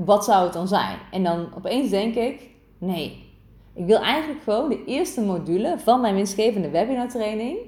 wat 0.04 0.24
zou 0.24 0.44
het 0.44 0.52
dan 0.52 0.68
zijn? 0.68 0.98
En 1.10 1.22
dan 1.22 1.48
opeens 1.56 1.90
denk 1.90 2.14
ik, 2.14 2.50
nee. 2.78 3.30
Ik 3.74 3.86
wil 3.86 3.98
eigenlijk 3.98 4.42
gewoon 4.42 4.68
de 4.68 4.84
eerste 4.84 5.20
module 5.20 5.78
van 5.78 6.00
mijn 6.00 6.14
winstgevende 6.14 6.70
webinar 6.70 7.08
training. 7.08 7.58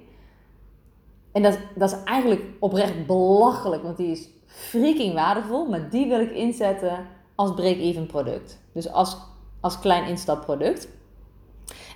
En 1.33 1.43
dat, 1.43 1.59
dat 1.75 1.93
is 1.93 1.97
eigenlijk 2.05 2.43
oprecht 2.61 3.07
belachelijk, 3.07 3.83
want 3.83 3.97
die 3.97 4.11
is 4.11 4.29
freaking 4.47 5.15
waardevol, 5.15 5.69
maar 5.69 5.91
die 5.91 6.09
wil 6.09 6.21
ik 6.21 6.31
inzetten 6.31 7.07
als 7.35 7.55
break-even 7.55 8.07
product. 8.07 8.61
Dus 8.73 8.91
als, 8.91 9.17
als 9.61 9.79
klein 9.79 10.07
instapproduct. 10.07 10.89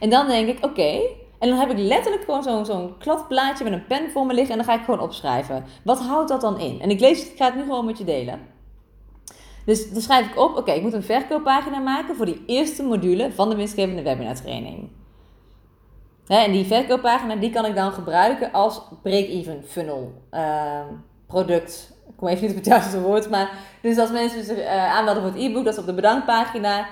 En 0.01 0.11
dan 0.11 0.27
denk 0.27 0.49
ik, 0.49 0.65
oké, 0.65 1.01
en 1.39 1.49
dan 1.49 1.59
heb 1.59 1.71
ik 1.71 1.79
letterlijk 1.79 2.25
gewoon 2.25 2.43
zo'n 2.43 2.65
zo'n 2.65 2.99
kladplaatje 2.99 3.65
met 3.65 3.73
een 3.73 3.87
pen 3.87 4.11
voor 4.11 4.27
me 4.27 4.35
liggen 4.35 4.51
en 4.51 4.57
dan 4.57 4.67
ga 4.67 4.79
ik 4.79 4.85
gewoon 4.85 5.01
opschrijven. 5.01 5.65
Wat 5.85 5.99
houdt 5.99 6.29
dat 6.29 6.41
dan 6.41 6.61
in? 6.61 6.81
En 6.81 6.91
ik, 6.91 7.01
lees, 7.01 7.31
ik 7.31 7.37
ga 7.37 7.45
het 7.45 7.55
nu 7.55 7.63
gewoon 7.63 7.85
met 7.85 7.99
je 7.99 8.05
delen. 8.05 8.41
Dus 9.69 9.91
dan 9.91 10.01
schrijf 10.01 10.27
ik 10.31 10.39
op, 10.39 10.57
oké, 10.57 10.73
ik 10.73 10.83
moet 10.83 10.93
een 10.93 11.03
verkooppagina 11.03 11.79
maken 11.79 12.17
voor 12.17 12.27
die 12.27 12.43
eerste 12.47 12.83
module 12.83 13.33
van 13.33 13.49
de 13.49 13.57
winstgevende 13.57 14.03
webinar 14.03 14.35
training. 14.35 14.89
en 16.27 16.53
die 16.53 16.65
verkooppagina 16.65 17.37
die 17.37 17.51
kan 17.51 17.65
ik 17.65 17.75
dan 17.75 17.93
gebruiken 17.93 18.53
als 18.53 18.83
break-even 19.03 19.65
funnel 19.67 20.23
uh, 20.31 20.81
product 21.27 21.97
ik 22.09 22.17
kom 22.17 22.29
even 22.29 22.43
niet 22.43 22.51
op 22.51 22.57
het 22.57 22.67
juiste 22.67 23.01
woord, 23.01 23.31
maar 23.31 23.51
dus 23.83 23.99
als 23.99 24.11
mensen 24.11 24.45
zich 24.45 24.59
uh, 24.59 24.95
aanmelden 24.95 25.23
voor 25.23 25.33
het 25.33 25.41
e-book, 25.41 25.65
dat 25.65 25.73
is 25.73 25.81
op 25.81 25.87
de 25.87 25.95
bedankpagina, 25.95 26.87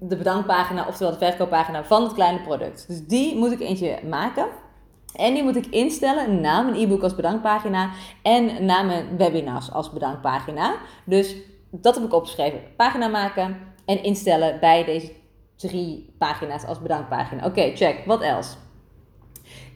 de 0.00 0.16
bedankpagina, 0.16 0.86
oftewel 0.88 1.12
de 1.12 1.18
verkooppagina 1.18 1.84
van 1.84 2.02
het 2.02 2.12
kleine 2.12 2.40
product. 2.40 2.84
Dus 2.88 3.06
die 3.06 3.36
moet 3.36 3.52
ik 3.52 3.60
eentje 3.60 3.98
maken. 4.08 4.46
En 5.14 5.34
die 5.34 5.42
moet 5.42 5.56
ik 5.56 5.66
instellen 5.66 6.40
na 6.40 6.62
mijn 6.62 6.76
e-book 6.76 7.02
als 7.02 7.14
bedankpagina 7.14 7.90
en 8.22 8.64
na 8.64 8.82
mijn 8.82 9.16
webinars 9.16 9.72
als 9.72 9.92
bedankpagina. 9.92 10.74
Dus 11.04 11.36
dat 11.70 11.94
heb 11.94 12.04
ik 12.04 12.14
opgeschreven. 12.14 12.60
Pagina 12.76 13.06
maken 13.06 13.56
en 13.84 14.02
instellen 14.02 14.60
bij 14.60 14.84
deze 14.84 15.12
drie 15.56 16.14
pagina's 16.18 16.64
als 16.64 16.82
bedankpagina. 16.82 17.46
Oké, 17.46 17.72
check. 17.74 18.02
Wat 18.04 18.20
else? 18.20 18.56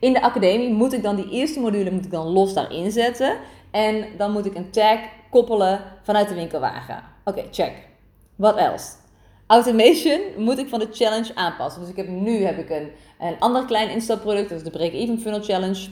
In 0.01 0.13
de 0.13 0.23
academie 0.23 0.73
moet 0.73 0.93
ik 0.93 1.03
dan 1.03 1.17
die 1.17 1.31
eerste 1.31 1.61
module 1.61 1.91
moet 1.91 2.05
ik 2.05 2.11
dan 2.11 2.27
los 2.27 2.55
daarin 2.55 2.91
zetten. 2.91 3.37
En 3.71 4.07
dan 4.17 4.33
moet 4.33 4.47
ik 4.47 4.55
een 4.55 4.71
tag 4.71 4.99
koppelen 5.31 5.81
vanuit 6.03 6.29
de 6.29 6.35
winkelwagen. 6.35 7.03
Oké, 7.25 7.45
check. 7.51 7.73
Wat 8.37 8.57
else? 8.57 8.93
Automation 9.47 10.21
moet 10.37 10.59
ik 10.59 10.69
van 10.69 10.79
de 10.79 10.89
challenge 10.93 11.35
aanpassen. 11.35 11.81
Dus 11.81 11.91
ik 11.91 11.97
heb, 11.97 12.09
nu 12.09 12.45
heb 12.45 12.59
ik 12.59 12.71
een, 12.71 12.91
een 13.21 13.39
ander 13.39 13.65
klein 13.65 13.91
instapproduct, 13.91 14.49
dat 14.49 14.59
is 14.59 14.65
de 14.65 14.71
Break-Even 14.71 15.21
Funnel 15.21 15.43
Challenge. 15.43 15.89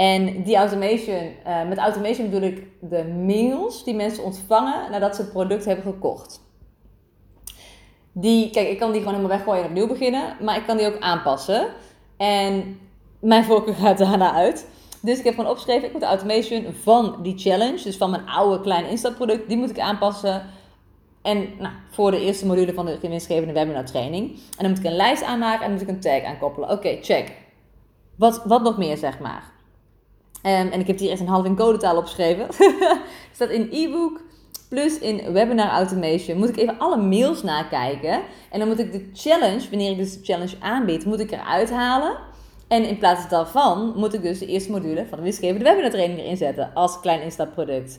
En 0.00 0.42
die 0.42 0.56
automation, 0.56 1.32
uh, 1.46 1.68
met 1.68 1.78
automation 1.78 2.30
bedoel 2.30 2.48
ik 2.48 2.66
de 2.80 3.04
mails 3.04 3.84
die 3.84 3.94
mensen 3.94 4.24
ontvangen 4.24 4.90
nadat 4.90 5.16
ze 5.16 5.22
het 5.22 5.32
product 5.32 5.64
hebben 5.64 5.84
gekocht. 5.84 6.40
Die, 8.12 8.50
kijk, 8.50 8.68
ik 8.68 8.78
kan 8.78 8.92
die 8.92 9.00
gewoon 9.00 9.14
helemaal 9.14 9.36
weggooien 9.36 9.62
en 9.62 9.68
opnieuw 9.68 9.86
beginnen, 9.86 10.36
maar 10.40 10.56
ik 10.56 10.66
kan 10.66 10.76
die 10.76 10.86
ook 10.86 11.00
aanpassen. 11.00 11.66
En 12.16 12.78
mijn 13.18 13.44
voorkeur 13.44 13.74
gaat 13.74 13.98
daarna 13.98 14.32
uit. 14.32 14.68
Dus 15.02 15.18
ik 15.18 15.24
heb 15.24 15.34
gewoon 15.34 15.50
opgeschreven, 15.50 15.86
ik 15.86 15.92
moet 15.92 16.00
de 16.00 16.06
automation 16.06 16.72
van 16.82 17.18
die 17.22 17.38
challenge, 17.38 17.82
dus 17.82 17.96
van 17.96 18.10
mijn 18.10 18.28
oude 18.28 18.60
kleine 18.60 18.88
instapproduct, 18.88 19.48
die 19.48 19.56
moet 19.56 19.70
ik 19.70 19.78
aanpassen. 19.78 20.42
En 21.22 21.48
nou, 21.58 21.74
voor 21.90 22.10
de 22.10 22.20
eerste 22.20 22.46
module 22.46 22.74
van 22.74 22.86
de 22.86 22.98
winstgevende 23.00 23.52
webinar 23.52 23.84
training. 23.84 24.30
En 24.30 24.40
dan 24.58 24.68
moet 24.68 24.78
ik 24.78 24.84
een 24.84 24.96
lijst 24.96 25.24
aanmaken 25.24 25.64
en 25.64 25.72
moet 25.72 25.82
ik 25.82 25.88
een 25.88 26.00
tag 26.00 26.22
aankoppelen. 26.22 26.70
Oké, 26.70 26.98
check. 27.02 27.32
Wat, 28.16 28.42
wat 28.44 28.62
nog 28.62 28.78
meer, 28.78 28.96
zeg 28.96 29.18
maar. 29.18 29.58
Um, 30.42 30.50
en 30.50 30.80
ik 30.80 30.86
heb 30.86 30.98
hier 30.98 31.10
echt 31.10 31.20
een 31.20 31.28
half 31.28 31.44
in 31.44 31.56
codetaal 31.56 31.96
opgeschreven. 31.96 32.46
staat 33.34 33.48
in 33.48 33.68
e-book 33.70 34.20
plus 34.68 34.98
in 34.98 35.32
webinar 35.32 35.70
automation. 35.70 36.38
Moet 36.38 36.48
ik 36.48 36.56
even 36.56 36.78
alle 36.78 36.96
mails 36.96 37.42
nakijken. 37.42 38.20
En 38.50 38.58
dan 38.58 38.68
moet 38.68 38.78
ik 38.78 38.92
de 38.92 39.10
challenge, 39.14 39.70
wanneer 39.70 39.90
ik 39.90 39.96
dus 39.96 40.12
de 40.12 40.24
challenge 40.24 40.56
aanbied, 40.60 41.04
moet 41.04 41.20
ik 41.20 41.30
eruit 41.30 41.70
halen. 41.70 42.16
En 42.68 42.84
in 42.84 42.98
plaats 42.98 43.28
daarvan 43.28 43.92
moet 43.96 44.14
ik 44.14 44.22
dus 44.22 44.38
de 44.38 44.46
eerste 44.46 44.70
module 44.70 45.06
van 45.08 45.18
de 45.18 45.24
winstgevende 45.24 45.64
webinar 45.64 45.90
training 45.90 46.20
erin 46.20 46.36
zetten 46.36 46.70
als 46.74 47.00
klein 47.00 47.22
instapproduct. 47.22 47.98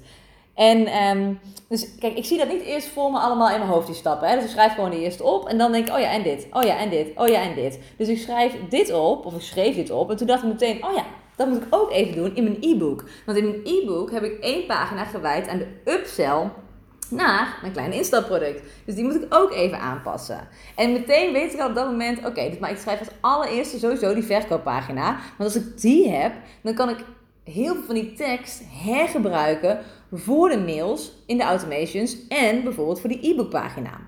En 0.54 1.04
um, 1.04 1.39
dus 1.69 1.95
kijk, 1.99 2.17
ik 2.17 2.25
zie 2.25 2.38
dat 2.38 2.47
niet 2.47 2.62
eerst 2.62 2.88
voor 2.88 3.12
me 3.12 3.19
allemaal 3.19 3.49
in 3.49 3.60
mijn 3.60 3.71
hoofd 3.71 3.88
die 3.88 3.95
stappen. 3.95 4.27
Hè? 4.27 4.36
Dus 4.36 4.43
ik 4.43 4.49
schrijf 4.49 4.73
gewoon 4.73 4.89
de 4.89 4.99
eerste 4.99 5.23
op 5.23 5.47
en 5.47 5.58
dan 5.58 5.71
denk 5.71 5.88
ik, 5.88 5.93
oh 5.93 5.99
ja, 5.99 6.12
en 6.12 6.23
dit, 6.23 6.47
oh 6.51 6.63
ja, 6.63 6.77
en 6.77 6.89
dit, 6.89 7.12
oh 7.15 7.27
ja, 7.27 7.41
en 7.41 7.56
dit. 7.56 7.80
Dus 7.97 8.08
ik 8.08 8.17
schrijf 8.17 8.54
dit 8.69 8.93
op, 8.93 9.25
of 9.25 9.36
ik 9.36 9.41
schreef 9.41 9.75
dit 9.75 9.91
op. 9.91 10.10
En 10.10 10.17
toen 10.17 10.27
dacht 10.27 10.43
ik 10.43 10.49
meteen, 10.49 10.86
oh 10.86 10.93
ja, 10.93 11.06
dat 11.36 11.48
moet 11.48 11.62
ik 11.62 11.67
ook 11.70 11.91
even 11.91 12.15
doen 12.15 12.36
in 12.36 12.44
mijn 12.44 12.58
e-book. 12.60 13.04
Want 13.26 13.38
in 13.38 13.46
mijn 13.46 13.62
e-book 13.63 14.12
heb 14.12 14.24
ik 14.24 14.39
één 14.39 14.65
pagina 14.65 15.06
gewijd 15.06 15.48
aan 15.48 15.58
de 15.58 15.91
upsell 15.91 16.50
naar 17.10 17.58
mijn 17.62 17.74
kleine 17.74 17.96
instapproduct. 17.96 18.62
Dus 18.86 18.96
die 18.96 19.04
moet 19.04 19.15
ik 19.15 19.26
ook 19.30 19.52
even 19.54 19.80
aanpassen. 19.80 20.48
En 20.76 20.91
meteen 20.91 21.34
weet 21.34 21.54
ik 21.54 21.60
al 21.60 21.70
op 21.70 21.76
dat 21.76 21.86
moment, 21.86 22.26
oké, 22.26 22.58
maar 22.60 22.72
ik 22.72 22.78
schrijf 22.78 23.00
als 23.00 23.10
allereerste 23.20 23.80
sowieso 23.80 24.13
die 24.13 24.24
verkooppagina. 24.24 25.20
Want 25.38 25.54
als 25.54 25.63
ik 25.63 25.82
die 25.82 26.10
heb, 26.10 26.34
dan 26.62 26.74
kan 26.74 26.89
ik 26.89 26.98
heel 27.44 27.74
veel 27.74 27.84
van 27.84 27.96
die 27.96 28.13
tekst 28.13 28.62
hergebruiken 28.67 29.80
voor 30.12 30.50
de 30.50 30.60
mails 30.60 31.12
in 31.26 31.38
de 31.38 31.44
automations 31.44 32.28
en 32.28 32.63
bijvoorbeeld 32.63 33.00
voor 33.00 33.10
die 33.10 33.32
e-book 33.32 33.50
pagina. 33.50 34.00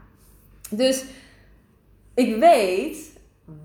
Dus 0.70 1.06
ik 2.14 2.36
weet 2.36 3.12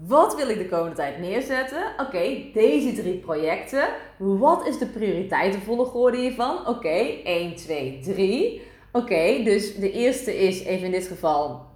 wat 0.07 0.37
wil 0.37 0.49
ik 0.49 0.59
de 0.59 0.69
komende 0.69 0.97
tijd 0.97 1.19
neerzetten? 1.19 1.83
Oké, 1.99 2.51
deze 2.53 2.93
drie 2.93 3.19
projecten. 3.19 3.89
Wat 4.17 4.67
is 4.67 4.79
de 4.79 4.87
prioriteitenvolgorde 4.87 6.17
hiervan? 6.17 6.67
Oké, 6.67 7.21
1, 7.25 7.57
2, 7.57 7.99
3. 8.03 8.63
Oké, 8.93 9.43
dus 9.45 9.75
de 9.75 9.93
eerste 9.93 10.39
is 10.39 10.63
even 10.63 10.85
in 10.85 10.91
dit 10.91 11.07
geval 11.07 11.67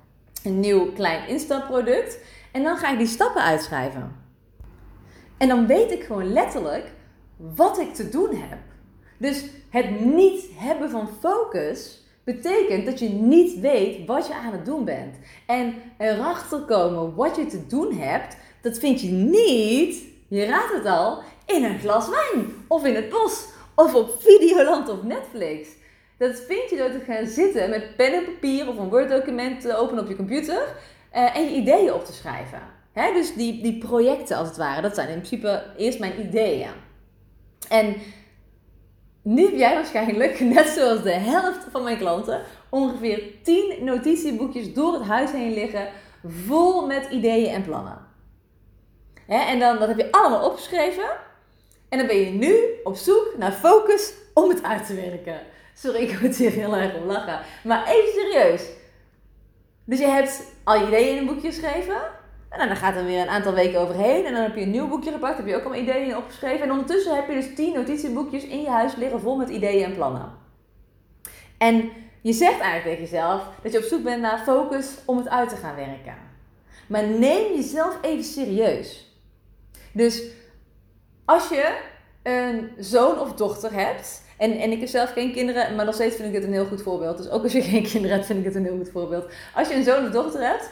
een 0.45 0.61
nieuw 0.61 0.93
klein 0.93 1.29
instapproduct. 1.29 2.19
En 2.53 2.63
dan 2.63 2.77
ga 2.77 2.93
ik 2.93 2.99
die 2.99 3.07
stappen 3.07 3.43
uitschrijven. 3.43 4.17
En 5.39 5.49
dan 5.49 5.67
weet 5.67 5.91
ik 5.91 6.03
gewoon 6.03 6.33
letterlijk 6.33 6.93
wat 7.37 7.79
ik 7.79 7.95
te 7.95 8.09
doen 8.09 8.35
heb. 8.35 8.59
Dus 9.19 9.45
het 9.71 10.01
niet 10.01 10.49
hebben 10.55 10.91
van 10.91 11.09
focus 11.21 12.02
betekent 12.25 12.87
dat 12.87 12.99
je 12.99 13.09
niet 13.09 13.61
weet 13.61 14.07
wat 14.07 14.27
je 14.27 14.35
aan 14.35 14.53
het 14.53 14.65
doen 14.65 14.85
bent. 14.85 15.17
En 15.47 15.75
erachter 15.99 16.61
komen 16.61 17.15
wat 17.15 17.37
je 17.37 17.47
te 17.47 17.67
doen 17.67 17.93
hebt, 17.93 18.37
dat 18.63 18.79
vind 18.79 19.01
je 19.01 19.11
niet, 19.11 20.05
je 20.29 20.45
raadt 20.45 20.73
het 20.73 20.87
al, 20.87 21.23
in 21.47 21.65
een 21.65 21.79
glas 21.79 22.09
wijn 22.09 22.47
of 22.67 22.85
in 22.85 22.95
het 22.95 23.09
bos 23.09 23.45
of 23.75 23.95
op 23.95 24.23
Videoland 24.23 24.89
of 24.89 25.03
Netflix. 25.03 25.69
Dat 26.19 26.43
vind 26.49 26.71
je 26.71 26.77
door 26.77 26.91
te 26.91 27.13
gaan 27.13 27.27
zitten 27.27 27.71
met 27.71 27.97
pen 27.97 28.13
en 28.13 28.25
papier 28.25 28.69
of 28.69 28.79
een 28.79 28.89
Word-document 28.89 29.61
te 29.61 29.77
openen 29.77 30.03
op 30.03 30.09
je 30.09 30.17
computer 30.17 30.77
uh, 31.15 31.37
en 31.37 31.45
je 31.45 31.57
ideeën 31.57 31.93
op 31.93 32.05
te 32.05 32.13
schrijven. 32.13 32.63
Dus 32.95 33.35
die, 33.35 33.63
die 33.63 33.79
projecten 33.79 34.37
als 34.37 34.49
het 34.49 34.57
ware, 34.57 34.83
dat 34.83 34.95
zijn 34.95 35.09
in 35.09 35.21
principe 35.21 35.63
eerst 35.77 35.99
mijn 35.99 36.21
ideeën. 36.21 36.71
En 37.69 37.95
nu 39.23 39.45
heb 39.45 39.57
jij 39.57 39.75
waarschijnlijk, 39.75 40.41
net 40.41 40.69
zoals 40.69 41.03
de 41.03 41.13
helft 41.13 41.67
van 41.71 41.83
mijn 41.83 41.99
klanten, 41.99 42.43
ongeveer 42.69 43.23
10 43.43 43.85
notitieboekjes 43.85 44.73
door 44.73 44.93
het 44.93 45.03
huis 45.03 45.31
heen 45.31 45.53
liggen, 45.53 45.89
vol 46.27 46.87
met 46.87 47.09
ideeën 47.11 47.55
en 47.55 47.63
plannen. 47.63 47.99
en 49.27 49.59
dan, 49.59 49.79
dat 49.79 49.89
heb 49.89 49.97
je 49.97 50.13
allemaal 50.13 50.51
opgeschreven. 50.51 51.11
En 51.89 51.99
dan 51.99 52.07
ben 52.07 52.17
je 52.17 52.31
nu 52.31 52.55
op 52.85 52.97
zoek 52.97 53.35
naar 53.39 53.53
focus 53.53 54.13
om 54.35 54.49
het 54.49 54.63
uit 54.63 54.87
te 54.87 54.95
werken. 54.95 55.41
Sorry, 55.75 56.01
ik 56.01 56.21
moet 56.21 56.37
hier 56.37 56.51
heel 56.51 56.77
erg 56.77 56.97
om 56.97 57.07
lachen. 57.07 57.41
Maar 57.65 57.87
even 57.87 58.13
serieus. 58.13 58.69
Dus 59.85 59.99
je 59.99 60.07
hebt 60.07 60.43
al 60.65 60.87
ideeën 60.87 61.13
in 61.13 61.19
een 61.19 61.27
boekje 61.27 61.49
geschreven. 61.49 62.01
En 62.59 62.69
dan 62.69 62.77
gaat 62.77 62.97
er 62.97 63.05
weer 63.05 63.21
een 63.21 63.29
aantal 63.29 63.53
weken 63.53 63.81
overheen. 63.81 64.27
En 64.27 64.33
dan 64.33 64.43
heb 64.43 64.57
je 64.57 64.63
een 64.63 64.71
nieuw 64.71 64.89
boekje 64.89 65.13
gepakt. 65.13 65.37
Heb 65.37 65.47
je 65.47 65.57
ook 65.57 65.65
allemaal 65.65 65.83
ideeën 65.83 66.17
opgeschreven. 66.17 66.63
En 66.63 66.71
ondertussen 66.71 67.15
heb 67.15 67.29
je 67.29 67.35
dus 67.35 67.55
10 67.55 67.75
notitieboekjes 67.75 68.45
in 68.45 68.61
je 68.61 68.69
huis 68.69 68.95
liggen 68.97 69.21
vol 69.21 69.37
met 69.37 69.49
ideeën 69.49 69.85
en 69.85 69.95
plannen. 69.95 70.33
En 71.59 71.91
je 72.21 72.33
zegt 72.33 72.61
eigenlijk 72.61 72.85
tegen 72.85 73.11
jezelf 73.11 73.43
dat 73.63 73.73
je 73.73 73.79
op 73.79 73.85
zoek 73.85 74.03
bent 74.03 74.23
naar 74.23 74.39
focus 74.39 74.95
om 75.05 75.17
het 75.17 75.29
uit 75.29 75.49
te 75.49 75.57
gaan 75.57 75.77
werken. 75.77 76.15
Maar 76.87 77.05
neem 77.05 77.55
jezelf 77.55 77.99
even 78.03 78.25
serieus. 78.25 79.17
Dus 79.93 80.23
als 81.25 81.49
je 81.49 81.79
een 82.23 82.71
zoon 82.79 83.19
of 83.19 83.33
dochter 83.35 83.73
hebt. 83.73 84.23
En, 84.39 84.59
en 84.59 84.73
ik 84.73 84.81
heb 84.81 84.89
zelf 84.89 85.13
geen 85.13 85.33
kinderen, 85.33 85.75
maar 85.75 85.85
nog 85.85 85.95
steeds 85.95 86.17
vind 86.17 86.29
ik 86.29 86.35
het 86.35 86.45
een 86.45 86.53
heel 86.53 86.67
goed 86.67 86.83
voorbeeld. 86.83 87.17
Dus 87.17 87.31
ook 87.31 87.43
als 87.43 87.53
je 87.53 87.63
geen 87.63 87.83
kinderen 87.83 88.11
hebt, 88.11 88.27
vind 88.27 88.39
ik 88.39 88.45
het 88.45 88.55
een 88.55 88.65
heel 88.65 88.77
goed 88.77 88.91
voorbeeld. 88.91 89.33
Als 89.55 89.69
je 89.69 89.75
een 89.75 89.85
zoon 89.85 90.07
of 90.07 90.11
dochter 90.11 90.41
hebt 90.49 90.71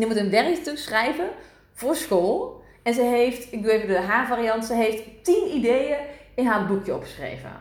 die 0.00 0.08
moet 0.08 0.16
een 0.16 0.30
werkstuk 0.30 0.78
schrijven 0.78 1.28
voor 1.72 1.96
school. 1.96 2.64
En 2.82 2.94
ze 2.94 3.02
heeft, 3.02 3.52
ik 3.52 3.62
doe 3.62 3.72
even 3.72 3.88
de 3.88 4.00
haar 4.00 4.26
variant, 4.26 4.64
ze 4.64 4.74
heeft 4.74 5.24
10 5.24 5.54
ideeën 5.56 5.98
in 6.34 6.46
haar 6.46 6.66
boekje 6.66 6.94
opgeschreven. 6.94 7.52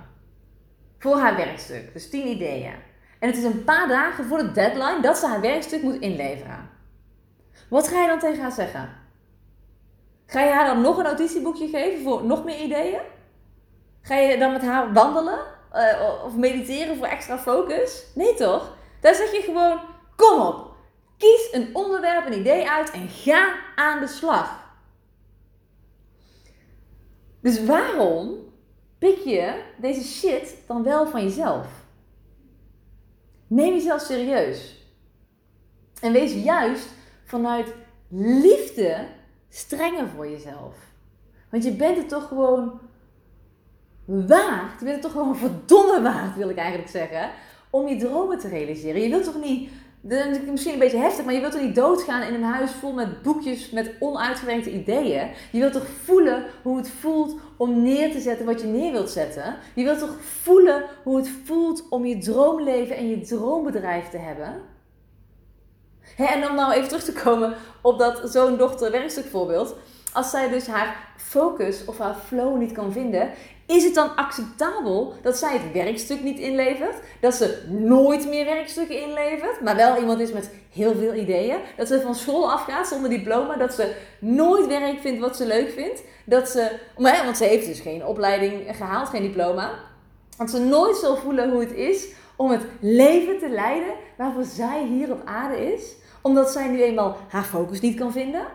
Voor 0.99 1.17
haar 1.17 1.35
werkstuk. 1.35 1.93
Dus 1.93 2.09
10 2.09 2.27
ideeën. 2.27 2.73
En 3.19 3.27
het 3.27 3.37
is 3.37 3.43
een 3.43 3.63
paar 3.63 3.87
dagen 3.87 4.25
voor 4.25 4.37
de 4.37 4.51
deadline 4.51 5.01
dat 5.01 5.17
ze 5.17 5.27
haar 5.27 5.41
werkstuk 5.41 5.81
moet 5.81 5.99
inleveren. 5.99 6.69
Wat 7.69 7.87
ga 7.87 8.01
je 8.01 8.07
dan 8.07 8.19
tegen 8.19 8.41
haar 8.41 8.51
zeggen? 8.51 8.89
Ga 10.25 10.41
je 10.41 10.51
haar 10.51 10.65
dan 10.65 10.81
nog 10.81 10.97
een 10.97 11.03
notitieboekje 11.03 11.67
geven 11.67 12.03
voor 12.03 12.25
nog 12.25 12.43
meer 12.43 12.59
ideeën? 12.59 13.01
Ga 14.01 14.15
je 14.15 14.37
dan 14.37 14.51
met 14.51 14.61
haar 14.61 14.93
wandelen? 14.93 15.39
Uh, 15.73 16.23
of 16.25 16.35
mediteren 16.35 16.97
voor 16.97 17.07
extra 17.07 17.37
focus? 17.37 18.05
Nee 18.15 18.33
toch? 18.33 18.77
Daar 19.01 19.15
zeg 19.15 19.31
je 19.31 19.41
gewoon, 19.41 19.79
kom 20.15 20.39
op, 20.39 20.74
Kies 21.25 21.47
een 21.51 21.75
onderwerp, 21.75 22.25
een 22.25 22.39
idee 22.39 22.69
uit 22.69 22.91
en 22.91 23.09
ga 23.09 23.55
aan 23.75 23.99
de 23.99 24.07
slag. 24.07 24.63
Dus 27.41 27.65
waarom 27.65 28.37
pik 28.97 29.17
je 29.17 29.61
deze 29.77 30.03
shit 30.03 30.55
dan 30.67 30.83
wel 30.83 31.07
van 31.07 31.23
jezelf? 31.23 31.67
Neem 33.47 33.73
jezelf 33.73 34.01
serieus. 34.01 34.75
En 36.01 36.11
wees 36.11 36.33
juist 36.33 36.87
vanuit 37.23 37.73
liefde 38.09 39.07
strenger 39.49 40.07
voor 40.07 40.29
jezelf. 40.29 40.75
Want 41.49 41.63
je 41.63 41.71
bent 41.71 41.97
het 41.97 42.09
toch 42.09 42.27
gewoon 42.27 42.79
waard. 44.05 44.79
Je 44.79 44.85
bent 44.85 44.91
het 44.93 45.01
toch 45.01 45.11
gewoon 45.11 45.37
verdomme 45.47 46.01
waard, 46.01 46.35
wil 46.35 46.49
ik 46.49 46.57
eigenlijk 46.57 46.89
zeggen. 46.89 47.31
Om 47.69 47.87
je 47.87 47.97
dromen 47.97 48.39
te 48.39 48.47
realiseren. 48.47 49.01
Je 49.01 49.09
wilt 49.09 49.23
toch 49.23 49.41
niet 49.41 49.69
is 50.07 50.37
misschien 50.51 50.73
een 50.73 50.79
beetje 50.79 50.97
heftig, 50.97 51.25
maar 51.25 51.33
je 51.33 51.39
wilt 51.39 51.51
toch 51.51 51.61
niet 51.61 51.75
doodgaan 51.75 52.21
in 52.21 52.33
een 52.33 52.43
huis 52.43 52.71
vol 52.71 52.93
met 52.93 53.21
boekjes 53.21 53.69
met 53.69 53.91
onuitgewerkte 53.99 54.71
ideeën? 54.71 55.29
Je 55.51 55.59
wilt 55.59 55.73
toch 55.73 55.87
voelen 56.03 56.45
hoe 56.61 56.77
het 56.77 56.89
voelt 56.89 57.35
om 57.57 57.81
neer 57.83 58.11
te 58.11 58.19
zetten 58.19 58.45
wat 58.45 58.61
je 58.61 58.67
neer 58.67 58.91
wilt 58.91 59.09
zetten? 59.09 59.55
Je 59.73 59.83
wilt 59.83 59.99
toch 59.99 60.15
voelen 60.21 60.83
hoe 61.03 61.17
het 61.17 61.29
voelt 61.43 61.85
om 61.89 62.05
je 62.05 62.17
droomleven 62.17 62.95
en 62.95 63.09
je 63.09 63.21
droombedrijf 63.21 64.09
te 64.09 64.17
hebben? 64.17 64.61
en 66.17 66.49
om 66.49 66.55
nou 66.55 66.73
even 66.73 66.87
terug 66.87 67.03
te 67.03 67.13
komen 67.23 67.53
op 67.81 67.99
dat 67.99 68.21
zoon-dochter 68.23 68.91
werkstuk 68.91 69.25
voorbeeld. 69.25 69.75
Als 70.13 70.29
zij 70.29 70.49
dus 70.49 70.67
haar 70.67 71.13
focus 71.17 71.85
of 71.85 71.97
haar 71.97 72.15
flow 72.15 72.57
niet 72.57 72.71
kan 72.71 72.91
vinden, 72.91 73.29
is 73.65 73.83
het 73.83 73.93
dan 73.93 74.15
acceptabel 74.15 75.13
dat 75.21 75.37
zij 75.37 75.53
het 75.53 75.73
werkstuk 75.73 76.23
niet 76.23 76.39
inlevert? 76.39 76.95
Dat 77.19 77.33
ze 77.33 77.63
nooit 77.69 78.27
meer 78.27 78.45
werkstukken 78.45 79.01
inlevert, 79.01 79.61
maar 79.61 79.75
wel 79.75 79.97
iemand 79.97 80.19
is 80.19 80.31
met 80.31 80.51
heel 80.71 80.95
veel 80.95 81.13
ideeën? 81.13 81.57
Dat 81.77 81.87
ze 81.87 82.01
van 82.01 82.15
school 82.15 82.51
afgaat 82.51 82.87
zonder 82.87 83.09
diploma? 83.09 83.55
Dat 83.55 83.73
ze 83.73 83.95
nooit 84.19 84.67
werk 84.67 84.99
vindt 84.99 85.19
wat 85.19 85.35
ze 85.35 85.45
leuk 85.45 85.69
vindt? 85.69 86.03
Dat 86.25 86.49
ze, 86.49 86.79
want 86.97 87.37
ze 87.37 87.43
heeft 87.43 87.65
dus 87.65 87.79
geen 87.79 88.05
opleiding 88.05 88.75
gehaald, 88.75 89.09
geen 89.09 89.21
diploma. 89.21 89.71
Dat 90.37 90.49
ze 90.49 90.59
nooit 90.59 90.95
zal 90.95 91.15
voelen 91.15 91.51
hoe 91.51 91.59
het 91.59 91.73
is 91.73 92.07
om 92.35 92.51
het 92.51 92.61
leven 92.79 93.39
te 93.39 93.49
leiden 93.49 93.93
waarvoor 94.17 94.43
zij 94.43 94.85
hier 94.85 95.11
op 95.11 95.21
aarde 95.25 95.73
is? 95.73 95.95
Omdat 96.21 96.51
zij 96.51 96.67
nu 96.67 96.83
eenmaal 96.83 97.17
haar 97.27 97.43
focus 97.43 97.79
niet 97.79 97.99
kan 97.99 98.11
vinden? 98.11 98.45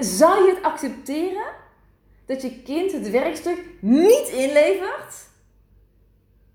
Zou 0.00 0.44
je 0.44 0.54
het 0.54 0.64
accepteren 0.64 1.64
dat 2.26 2.42
je 2.42 2.62
kind 2.62 2.92
het 2.92 3.10
werkstuk 3.10 3.58
niet 3.80 4.28
inlevert, 4.28 5.14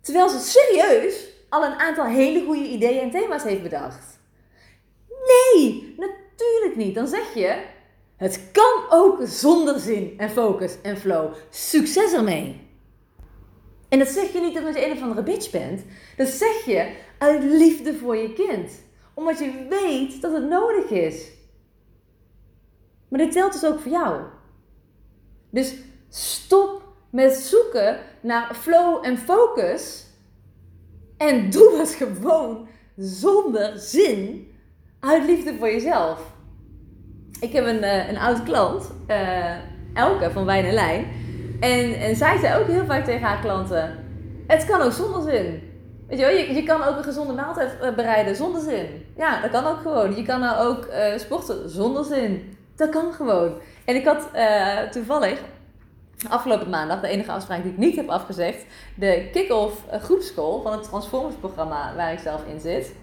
terwijl 0.01 0.29
ze 0.29 0.39
serieus 0.39 1.29
al 1.49 1.65
een 1.65 1.79
aantal 1.79 2.05
hele 2.05 2.45
goede 2.45 2.67
ideeën 2.67 3.01
en 3.01 3.11
thema's 3.11 3.43
heeft 3.43 3.63
bedacht? 3.63 4.19
Nee, 5.07 5.95
natuurlijk 5.97 6.75
niet. 6.75 6.95
Dan 6.95 7.07
zeg 7.07 7.33
je, 7.33 7.63
het 8.17 8.49
kan 8.51 8.85
ook 8.89 9.19
zonder 9.23 9.79
zin 9.79 10.13
en 10.17 10.29
focus 10.29 10.81
en 10.81 10.97
flow. 10.97 11.33
Succes 11.49 12.13
ermee. 12.13 12.69
En 13.89 13.99
dat 13.99 14.07
zeg 14.07 14.33
je 14.33 14.39
niet 14.39 14.57
omdat 14.57 14.75
je 14.75 14.85
een 14.85 14.91
of 14.91 15.01
andere 15.01 15.23
bitch 15.23 15.51
bent. 15.51 15.81
Dat 16.17 16.27
zeg 16.27 16.65
je 16.65 16.95
uit 17.17 17.43
liefde 17.43 17.95
voor 17.95 18.17
je 18.17 18.33
kind. 18.33 18.71
Omdat 19.13 19.39
je 19.39 19.65
weet 19.69 20.21
dat 20.21 20.33
het 20.33 20.49
nodig 20.49 20.89
is. 20.89 21.31
Maar 23.07 23.19
dit 23.19 23.31
telt 23.31 23.53
dus 23.53 23.65
ook 23.65 23.79
voor 23.79 23.91
jou. 23.91 24.21
Dus 25.51 25.75
stop 26.09 26.83
met 27.09 27.33
zoeken 27.33 27.97
naar 28.21 28.55
flow 28.55 29.05
en 29.05 29.17
focus. 29.17 30.05
En 31.17 31.49
doe 31.49 31.77
het 31.79 31.97
gewoon 31.99 32.67
zonder 32.97 33.79
zin 33.79 34.47
uit 34.99 35.25
liefde 35.25 35.55
voor 35.57 35.71
jezelf. 35.71 36.19
ik 37.39 37.53
heb 37.53 37.65
een, 37.65 38.09
een 38.09 38.17
oud 38.17 38.43
klant, 38.43 38.91
Elke 39.93 40.31
van 40.31 40.45
Wijn 40.45 40.65
en 40.65 40.73
Lijn. 40.73 41.05
En, 41.59 41.93
en 41.93 42.15
zij 42.15 42.37
zei 42.37 42.61
ook 42.61 42.67
heel 42.67 42.85
vaak 42.85 43.05
tegen 43.05 43.27
haar 43.27 43.41
klanten: 43.41 43.97
Het 44.47 44.65
kan 44.65 44.81
ook 44.81 44.91
zonder 44.91 45.21
zin. 45.21 45.69
Weet 46.07 46.19
je, 46.19 46.25
wel, 46.25 46.35
je, 46.35 46.53
je 46.53 46.63
kan 46.63 46.83
ook 46.83 46.97
een 46.97 47.03
gezonde 47.03 47.33
maaltijd 47.33 47.95
bereiden 47.95 48.35
zonder 48.35 48.61
zin. 48.61 48.85
Ja, 49.17 49.41
dat 49.41 49.51
kan 49.51 49.65
ook 49.65 49.81
gewoon. 49.81 50.15
Je 50.15 50.23
kan 50.23 50.39
nou 50.39 50.67
ook 50.67 50.87
sporten 51.19 51.69
zonder 51.69 52.05
zin. 52.05 52.57
Dat 52.81 52.89
kan 52.89 53.13
gewoon. 53.13 53.53
En 53.85 53.95
ik 53.95 54.05
had 54.05 54.29
toevallig 54.91 55.39
afgelopen 56.29 56.69
maandag, 56.69 57.01
de 57.01 57.07
enige 57.07 57.31
afspraak 57.31 57.63
die 57.63 57.71
ik 57.71 57.77
niet 57.77 57.95
heb 57.95 58.09
afgezegd, 58.09 58.65
de 58.95 59.29
kick-off 59.31 59.87
eh, 59.87 60.01
groepschool 60.01 60.61
van 60.61 60.71
het 60.71 60.83
Transformers 60.83 61.35
programma 61.35 61.95
waar 61.95 62.13
ik 62.13 62.19
zelf 62.19 62.45
in 62.45 62.59
zit. 62.59 62.95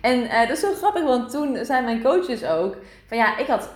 En 0.00 0.22
uh, 0.22 0.40
dat 0.40 0.50
is 0.50 0.60
zo 0.60 0.72
grappig, 0.72 1.02
want 1.02 1.30
toen 1.30 1.64
zijn 1.64 1.84
mijn 1.84 2.02
coaches 2.02 2.44
ook 2.44 2.76
van 3.06 3.16
ja, 3.16 3.38
ik 3.38 3.46
had, 3.46 3.70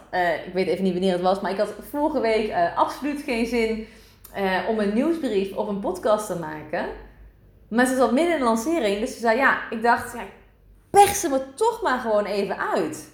ik 0.46 0.52
weet 0.52 0.66
even 0.66 0.84
niet 0.84 0.92
wanneer 0.92 1.12
het 1.12 1.20
was, 1.20 1.40
maar 1.40 1.50
ik 1.50 1.58
had 1.58 1.72
vorige 1.90 2.20
week 2.20 2.54
absoluut 2.76 3.22
geen 3.22 3.46
zin 3.46 3.86
om 4.68 4.78
een 4.78 4.94
nieuwsbrief 4.94 5.56
of 5.56 5.68
een 5.68 5.80
podcast 5.80 6.26
te 6.26 6.38
maken. 6.38 6.86
Maar 7.68 7.86
ze 7.86 7.96
zat 7.96 8.12
midden 8.12 8.32
in 8.32 8.38
de 8.38 8.44
lancering, 8.44 9.00
dus 9.00 9.12
ze 9.12 9.18
zei 9.18 9.36
ja, 9.36 9.70
ik 9.70 9.82
dacht, 9.82 10.14
ja, 10.92 11.06
ze 11.12 11.28
me 11.28 11.54
toch 11.54 11.82
maar 11.82 11.98
gewoon 11.98 12.24
even 12.24 12.58
uit. 12.58 13.13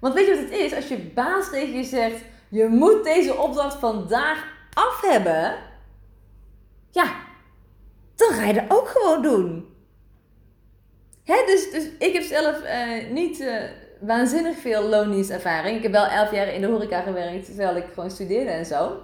Want 0.00 0.14
weet 0.14 0.26
je 0.26 0.34
wat 0.34 0.40
het 0.40 0.58
is? 0.58 0.74
Als 0.74 0.88
je 0.88 0.98
baas 0.98 1.50
tegen 1.50 1.76
je 1.76 1.84
zegt, 1.84 2.22
je 2.48 2.66
moet 2.66 3.04
deze 3.04 3.36
opdracht 3.36 3.74
vandaag 3.74 4.44
af 4.72 5.00
hebben. 5.00 5.54
Ja, 6.90 7.16
dan 8.16 8.28
ga 8.28 8.44
je 8.44 8.52
dat 8.52 8.64
ook 8.68 8.88
gewoon 8.88 9.22
doen. 9.22 9.76
Hè, 11.24 11.42
dus, 11.46 11.70
dus 11.70 11.88
ik 11.98 12.12
heb 12.12 12.22
zelf 12.22 12.62
uh, 12.62 13.10
niet 13.10 13.40
uh, 13.40 13.54
waanzinnig 14.00 14.56
veel 14.56 14.82
loondienstervaring. 14.82 15.76
Ik 15.76 15.82
heb 15.82 15.92
wel 15.92 16.06
elf 16.06 16.32
jaar 16.32 16.48
in 16.48 16.60
de 16.60 16.66
horeca 16.66 17.00
gewerkt 17.00 17.44
terwijl 17.44 17.76
ik 17.76 17.84
gewoon 17.94 18.10
studeerde 18.10 18.50
en 18.50 18.66
zo. 18.66 19.00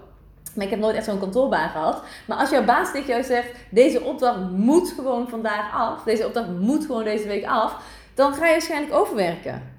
Maar 0.55 0.65
ik 0.65 0.71
heb 0.71 0.79
nooit 0.79 0.97
echt 0.97 1.05
zo'n 1.05 1.19
kantoorbaan 1.19 1.69
gehad. 1.69 2.03
Maar 2.27 2.39
als 2.39 2.51
jouw 2.51 2.65
baas 2.65 2.93
tegen 2.93 3.09
jou 3.09 3.23
zegt: 3.23 3.49
deze 3.71 4.03
opdracht 4.03 4.51
moet 4.51 4.89
gewoon 4.89 5.29
vandaag 5.29 5.75
af, 5.75 6.03
deze 6.03 6.27
opdracht 6.27 6.49
moet 6.49 6.85
gewoon 6.85 7.05
deze 7.05 7.27
week 7.27 7.47
af, 7.47 7.77
dan 8.15 8.35
ga 8.35 8.47
je 8.47 8.53
waarschijnlijk 8.53 8.95
overwerken. 8.95 9.74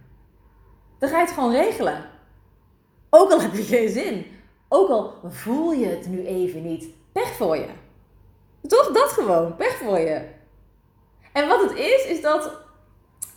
Ga 1.08 1.20
je 1.20 1.26
het 1.26 1.34
gewoon 1.34 1.52
regelen. 1.52 2.06
Ook 3.10 3.32
al 3.32 3.42
heb 3.42 3.54
je 3.54 3.64
geen 3.64 3.90
zin. 3.90 4.26
Ook 4.70 4.90
al 4.90 5.14
voel 5.24 5.72
je 5.72 5.86
het 5.86 6.08
nu 6.08 6.26
even 6.26 6.64
niet. 6.64 6.86
Pech 7.12 7.34
voor 7.36 7.56
je. 7.56 7.68
Toch 8.68 8.92
dat 8.92 9.10
gewoon. 9.10 9.56
Pech 9.56 9.76
voor 9.76 10.00
je. 10.00 10.22
En 11.32 11.48
wat 11.48 11.62
het 11.62 11.78
is, 11.78 12.06
is 12.06 12.22
dat 12.22 12.52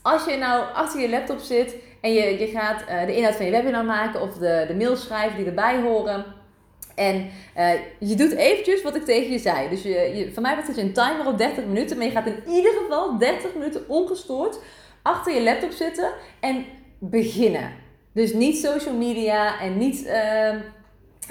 als 0.03 0.25
je 0.25 0.37
nou 0.37 0.65
achter 0.75 1.01
je 1.01 1.09
laptop 1.09 1.39
zit 1.39 1.77
en 2.01 2.13
je, 2.13 2.39
je 2.39 2.47
gaat 2.47 2.83
uh, 2.89 3.07
de 3.07 3.17
inhoud 3.17 3.37
van 3.37 3.45
je 3.45 3.51
webinar 3.51 3.85
maken 3.85 4.21
of 4.21 4.35
de, 4.35 4.65
de 4.69 4.75
mails 4.75 5.03
schrijven 5.03 5.37
die 5.37 5.47
erbij 5.47 5.81
horen. 5.81 6.25
En 6.95 7.31
uh, 7.57 7.71
je 7.99 8.15
doet 8.15 8.33
eventjes 8.33 8.83
wat 8.83 8.95
ik 8.95 9.05
tegen 9.05 9.33
je 9.33 9.39
zei. 9.39 9.69
Dus 9.69 9.83
je, 9.83 9.89
je, 9.91 10.33
van 10.33 10.43
mij 10.43 10.57
betreft 10.57 10.79
je 10.79 10.85
een 10.85 10.93
timer 10.93 11.27
op 11.27 11.39
30 11.39 11.65
minuten. 11.65 11.97
Maar 11.97 12.07
je 12.07 12.13
gaat 12.13 12.27
in 12.27 12.43
ieder 12.47 12.73
geval 12.73 13.19
30 13.19 13.55
minuten 13.55 13.89
ongestoord 13.89 14.59
achter 15.03 15.35
je 15.35 15.43
laptop 15.43 15.71
zitten 15.71 16.13
en 16.41 16.67
beginnen. 16.99 17.73
Dus 18.13 18.33
niet 18.33 18.59
social 18.59 18.95
media 18.95 19.61
en 19.61 19.79
niet 19.79 20.07
uh, 20.07 20.55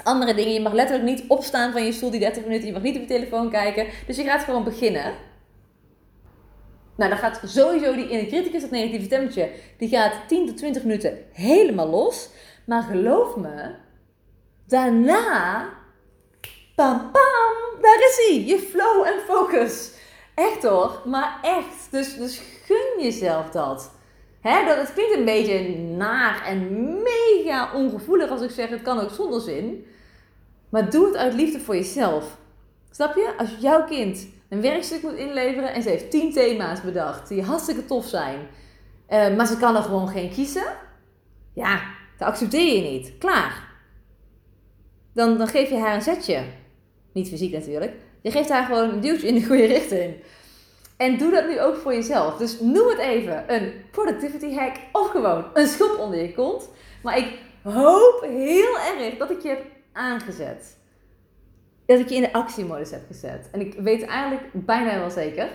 andere 0.02 0.34
dingen. 0.34 0.52
Je 0.52 0.60
mag 0.60 0.72
letterlijk 0.72 1.08
niet 1.08 1.24
opstaan 1.28 1.72
van 1.72 1.84
je 1.84 1.92
stoel 1.92 2.10
die 2.10 2.20
30 2.20 2.42
minuten. 2.44 2.66
Je 2.66 2.72
mag 2.72 2.82
niet 2.82 2.94
op 2.94 3.00
je 3.00 3.06
telefoon 3.06 3.50
kijken. 3.50 3.86
Dus 4.06 4.16
je 4.16 4.24
gaat 4.24 4.42
gewoon 4.42 4.64
beginnen. 4.64 5.12
Nou, 6.96 7.10
dan 7.10 7.18
gaat 7.18 7.40
sowieso 7.44 7.94
die 7.94 8.08
in 8.08 8.26
criticus, 8.26 8.60
dat 8.60 8.70
negatieve 8.70 9.04
stemmetje, 9.04 9.50
die 9.78 9.88
gaat 9.88 10.14
10 10.28 10.46
tot 10.46 10.56
20 10.56 10.82
minuten 10.82 11.18
helemaal 11.32 11.88
los. 11.88 12.28
Maar 12.66 12.82
geloof 12.82 13.36
me, 13.36 13.74
daarna, 14.66 15.68
pam 16.74 17.10
pam, 17.10 17.80
daar 17.80 17.98
is 17.98 18.26
hij. 18.28 18.44
Je 18.46 18.58
flow 18.58 19.06
en 19.06 19.20
focus. 19.26 19.90
Echt 20.34 20.62
hoor, 20.62 21.02
maar 21.04 21.38
echt. 21.42 21.90
Dus, 21.90 22.16
dus 22.16 22.40
gun 22.64 23.02
jezelf 23.02 23.50
dat. 23.50 23.90
Hè, 24.40 24.66
dat, 24.66 24.76
het 24.76 24.92
klinkt 24.92 25.16
een 25.16 25.24
beetje 25.24 25.78
naar 25.78 26.44
en 26.46 26.92
mega 27.02 27.74
ongevoelig 27.74 28.30
als 28.30 28.42
ik 28.42 28.50
zeg 28.50 28.68
het 28.68 28.82
kan 28.82 29.00
ook 29.00 29.10
zonder 29.10 29.40
zin. 29.40 29.86
Maar 30.68 30.90
doe 30.90 31.06
het 31.06 31.16
uit 31.16 31.34
liefde 31.34 31.60
voor 31.60 31.74
jezelf. 31.74 32.38
Snap 32.90 33.14
je? 33.14 33.34
Als 33.38 33.56
jouw 33.60 33.84
kind 33.84 34.28
een 34.48 34.60
werkstuk 34.60 35.02
moet 35.02 35.14
inleveren 35.14 35.72
en 35.72 35.82
ze 35.82 35.88
heeft 35.88 36.10
10 36.10 36.32
thema's 36.32 36.80
bedacht 36.80 37.28
die 37.28 37.42
hartstikke 37.42 37.84
tof 37.84 38.06
zijn, 38.06 38.38
uh, 39.10 39.36
maar 39.36 39.46
ze 39.46 39.56
kan 39.56 39.76
er 39.76 39.82
gewoon 39.82 40.08
geen 40.08 40.30
kiezen. 40.30 40.76
Ja, 41.52 41.80
dat 42.18 42.28
accepteer 42.28 42.74
je 42.74 42.90
niet. 42.90 43.18
Klaar. 43.18 43.68
Dan, 45.14 45.38
dan 45.38 45.48
geef 45.48 45.68
je 45.68 45.76
haar 45.76 45.94
een 45.94 46.02
zetje. 46.02 46.42
Niet 47.12 47.28
fysiek 47.28 47.52
natuurlijk. 47.52 47.92
Je 48.20 48.30
geeft 48.30 48.48
haar 48.48 48.64
gewoon 48.64 48.90
een 48.90 49.00
duwtje 49.00 49.28
in 49.28 49.34
de 49.34 49.44
goede 49.46 49.66
richting. 49.66 50.14
En 50.98 51.18
doe 51.18 51.30
dat 51.30 51.46
nu 51.46 51.60
ook 51.60 51.76
voor 51.76 51.94
jezelf. 51.94 52.36
Dus 52.36 52.60
noem 52.60 52.88
het 52.88 52.98
even 52.98 53.54
een 53.54 53.72
productivity 53.90 54.54
hack 54.54 54.76
of 54.92 55.08
gewoon 55.08 55.44
een 55.54 55.66
schop 55.66 55.98
onder 55.98 56.22
je 56.22 56.34
kont. 56.34 56.68
Maar 57.02 57.18
ik 57.18 57.38
hoop 57.62 58.20
heel 58.28 58.78
erg 58.78 59.16
dat 59.16 59.30
ik 59.30 59.42
je 59.42 59.48
heb 59.48 59.64
aangezet. 59.92 60.76
Dat 61.86 61.98
ik 61.98 62.08
je 62.08 62.14
in 62.14 62.22
de 62.22 62.32
actiemodus 62.32 62.90
heb 62.90 63.06
gezet. 63.06 63.48
En 63.52 63.60
ik 63.60 63.74
weet 63.74 64.04
eigenlijk 64.04 64.42
bijna 64.52 64.98
wel 64.98 65.10
zeker. 65.10 65.48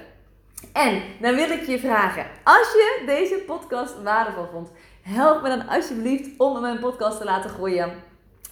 En 0.74 1.02
dan 1.22 1.36
wil 1.36 1.50
ik 1.50 1.66
je 1.66 1.80
vragen, 1.80 2.26
als 2.44 2.74
je 2.74 3.04
deze 3.06 3.44
podcast 3.46 4.02
waardevol 4.04 4.48
vond, 4.52 4.72
help 5.02 5.42
me 5.42 5.50
dan 5.50 5.68
alsjeblieft 5.68 6.30
om 6.38 6.62
mijn 6.62 6.80
podcast 6.80 7.18
te 7.18 7.24
laten 7.24 7.50
groeien. 7.50 7.92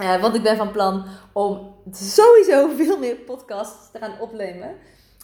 Uh, 0.02 0.22
want 0.22 0.36
ik 0.36 0.44
ben 0.44 0.58
van 0.58 0.72
plan 0.72 1.06
om 1.34 1.76
sowieso 1.92 2.70
veel 2.76 2.98
meer 2.98 3.16
podcasts 3.16 3.92
te 3.92 4.00
gaan 4.00 4.20
opnemen. 4.20 4.76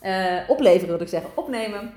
Uh, 0.05 0.39
opleveren, 0.47 0.87
wil 0.87 1.01
ik 1.01 1.07
zeggen, 1.07 1.29
opnemen. 1.35 1.93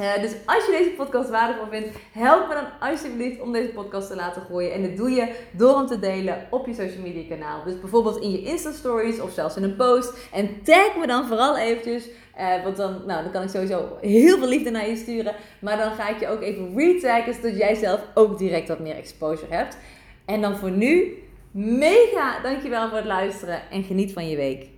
Uh, 0.00 0.20
dus 0.20 0.32
als 0.46 0.66
je 0.66 0.76
deze 0.78 0.90
podcast 0.90 1.30
waardevol 1.30 1.66
vindt, 1.70 1.88
help 2.12 2.48
me 2.48 2.54
dan 2.54 2.90
alsjeblieft 2.90 3.40
om 3.40 3.52
deze 3.52 3.68
podcast 3.68 4.08
te 4.08 4.16
laten 4.16 4.42
groeien. 4.42 4.72
En 4.72 4.82
dat 4.82 4.96
doe 4.96 5.10
je 5.10 5.34
door 5.52 5.76
hem 5.76 5.86
te 5.86 5.98
delen 5.98 6.46
op 6.50 6.66
je 6.66 6.74
social 6.74 7.02
media 7.02 7.28
kanaal. 7.28 7.64
Dus 7.64 7.80
bijvoorbeeld 7.80 8.20
in 8.20 8.30
je 8.30 8.42
Insta 8.42 8.72
stories 8.72 9.20
of 9.20 9.32
zelfs 9.32 9.56
in 9.56 9.62
een 9.62 9.76
post. 9.76 10.28
En 10.32 10.62
tag 10.62 10.96
me 10.96 11.06
dan 11.06 11.26
vooral 11.26 11.58
eventjes. 11.58 12.08
Uh, 12.38 12.62
want 12.62 12.76
dan, 12.76 13.02
nou, 13.06 13.22
dan 13.22 13.32
kan 13.32 13.42
ik 13.42 13.48
sowieso 13.48 13.98
heel 14.00 14.38
veel 14.38 14.48
liefde 14.48 14.70
naar 14.70 14.88
je 14.88 14.96
sturen. 14.96 15.34
Maar 15.60 15.76
dan 15.76 15.92
ga 15.92 16.08
ik 16.08 16.20
je 16.20 16.28
ook 16.28 16.42
even 16.42 16.76
retaggen, 16.76 17.34
zodat 17.34 17.56
jij 17.56 17.74
zelf 17.74 18.00
ook 18.14 18.38
direct 18.38 18.68
wat 18.68 18.78
meer 18.78 18.96
exposure 18.96 19.54
hebt. 19.54 19.76
En 20.24 20.40
dan 20.40 20.56
voor 20.56 20.70
nu, 20.70 21.22
mega 21.50 22.40
dankjewel 22.42 22.88
voor 22.88 22.96
het 22.96 23.06
luisteren 23.06 23.70
en 23.70 23.82
geniet 23.82 24.12
van 24.12 24.28
je 24.28 24.36
week. 24.36 24.73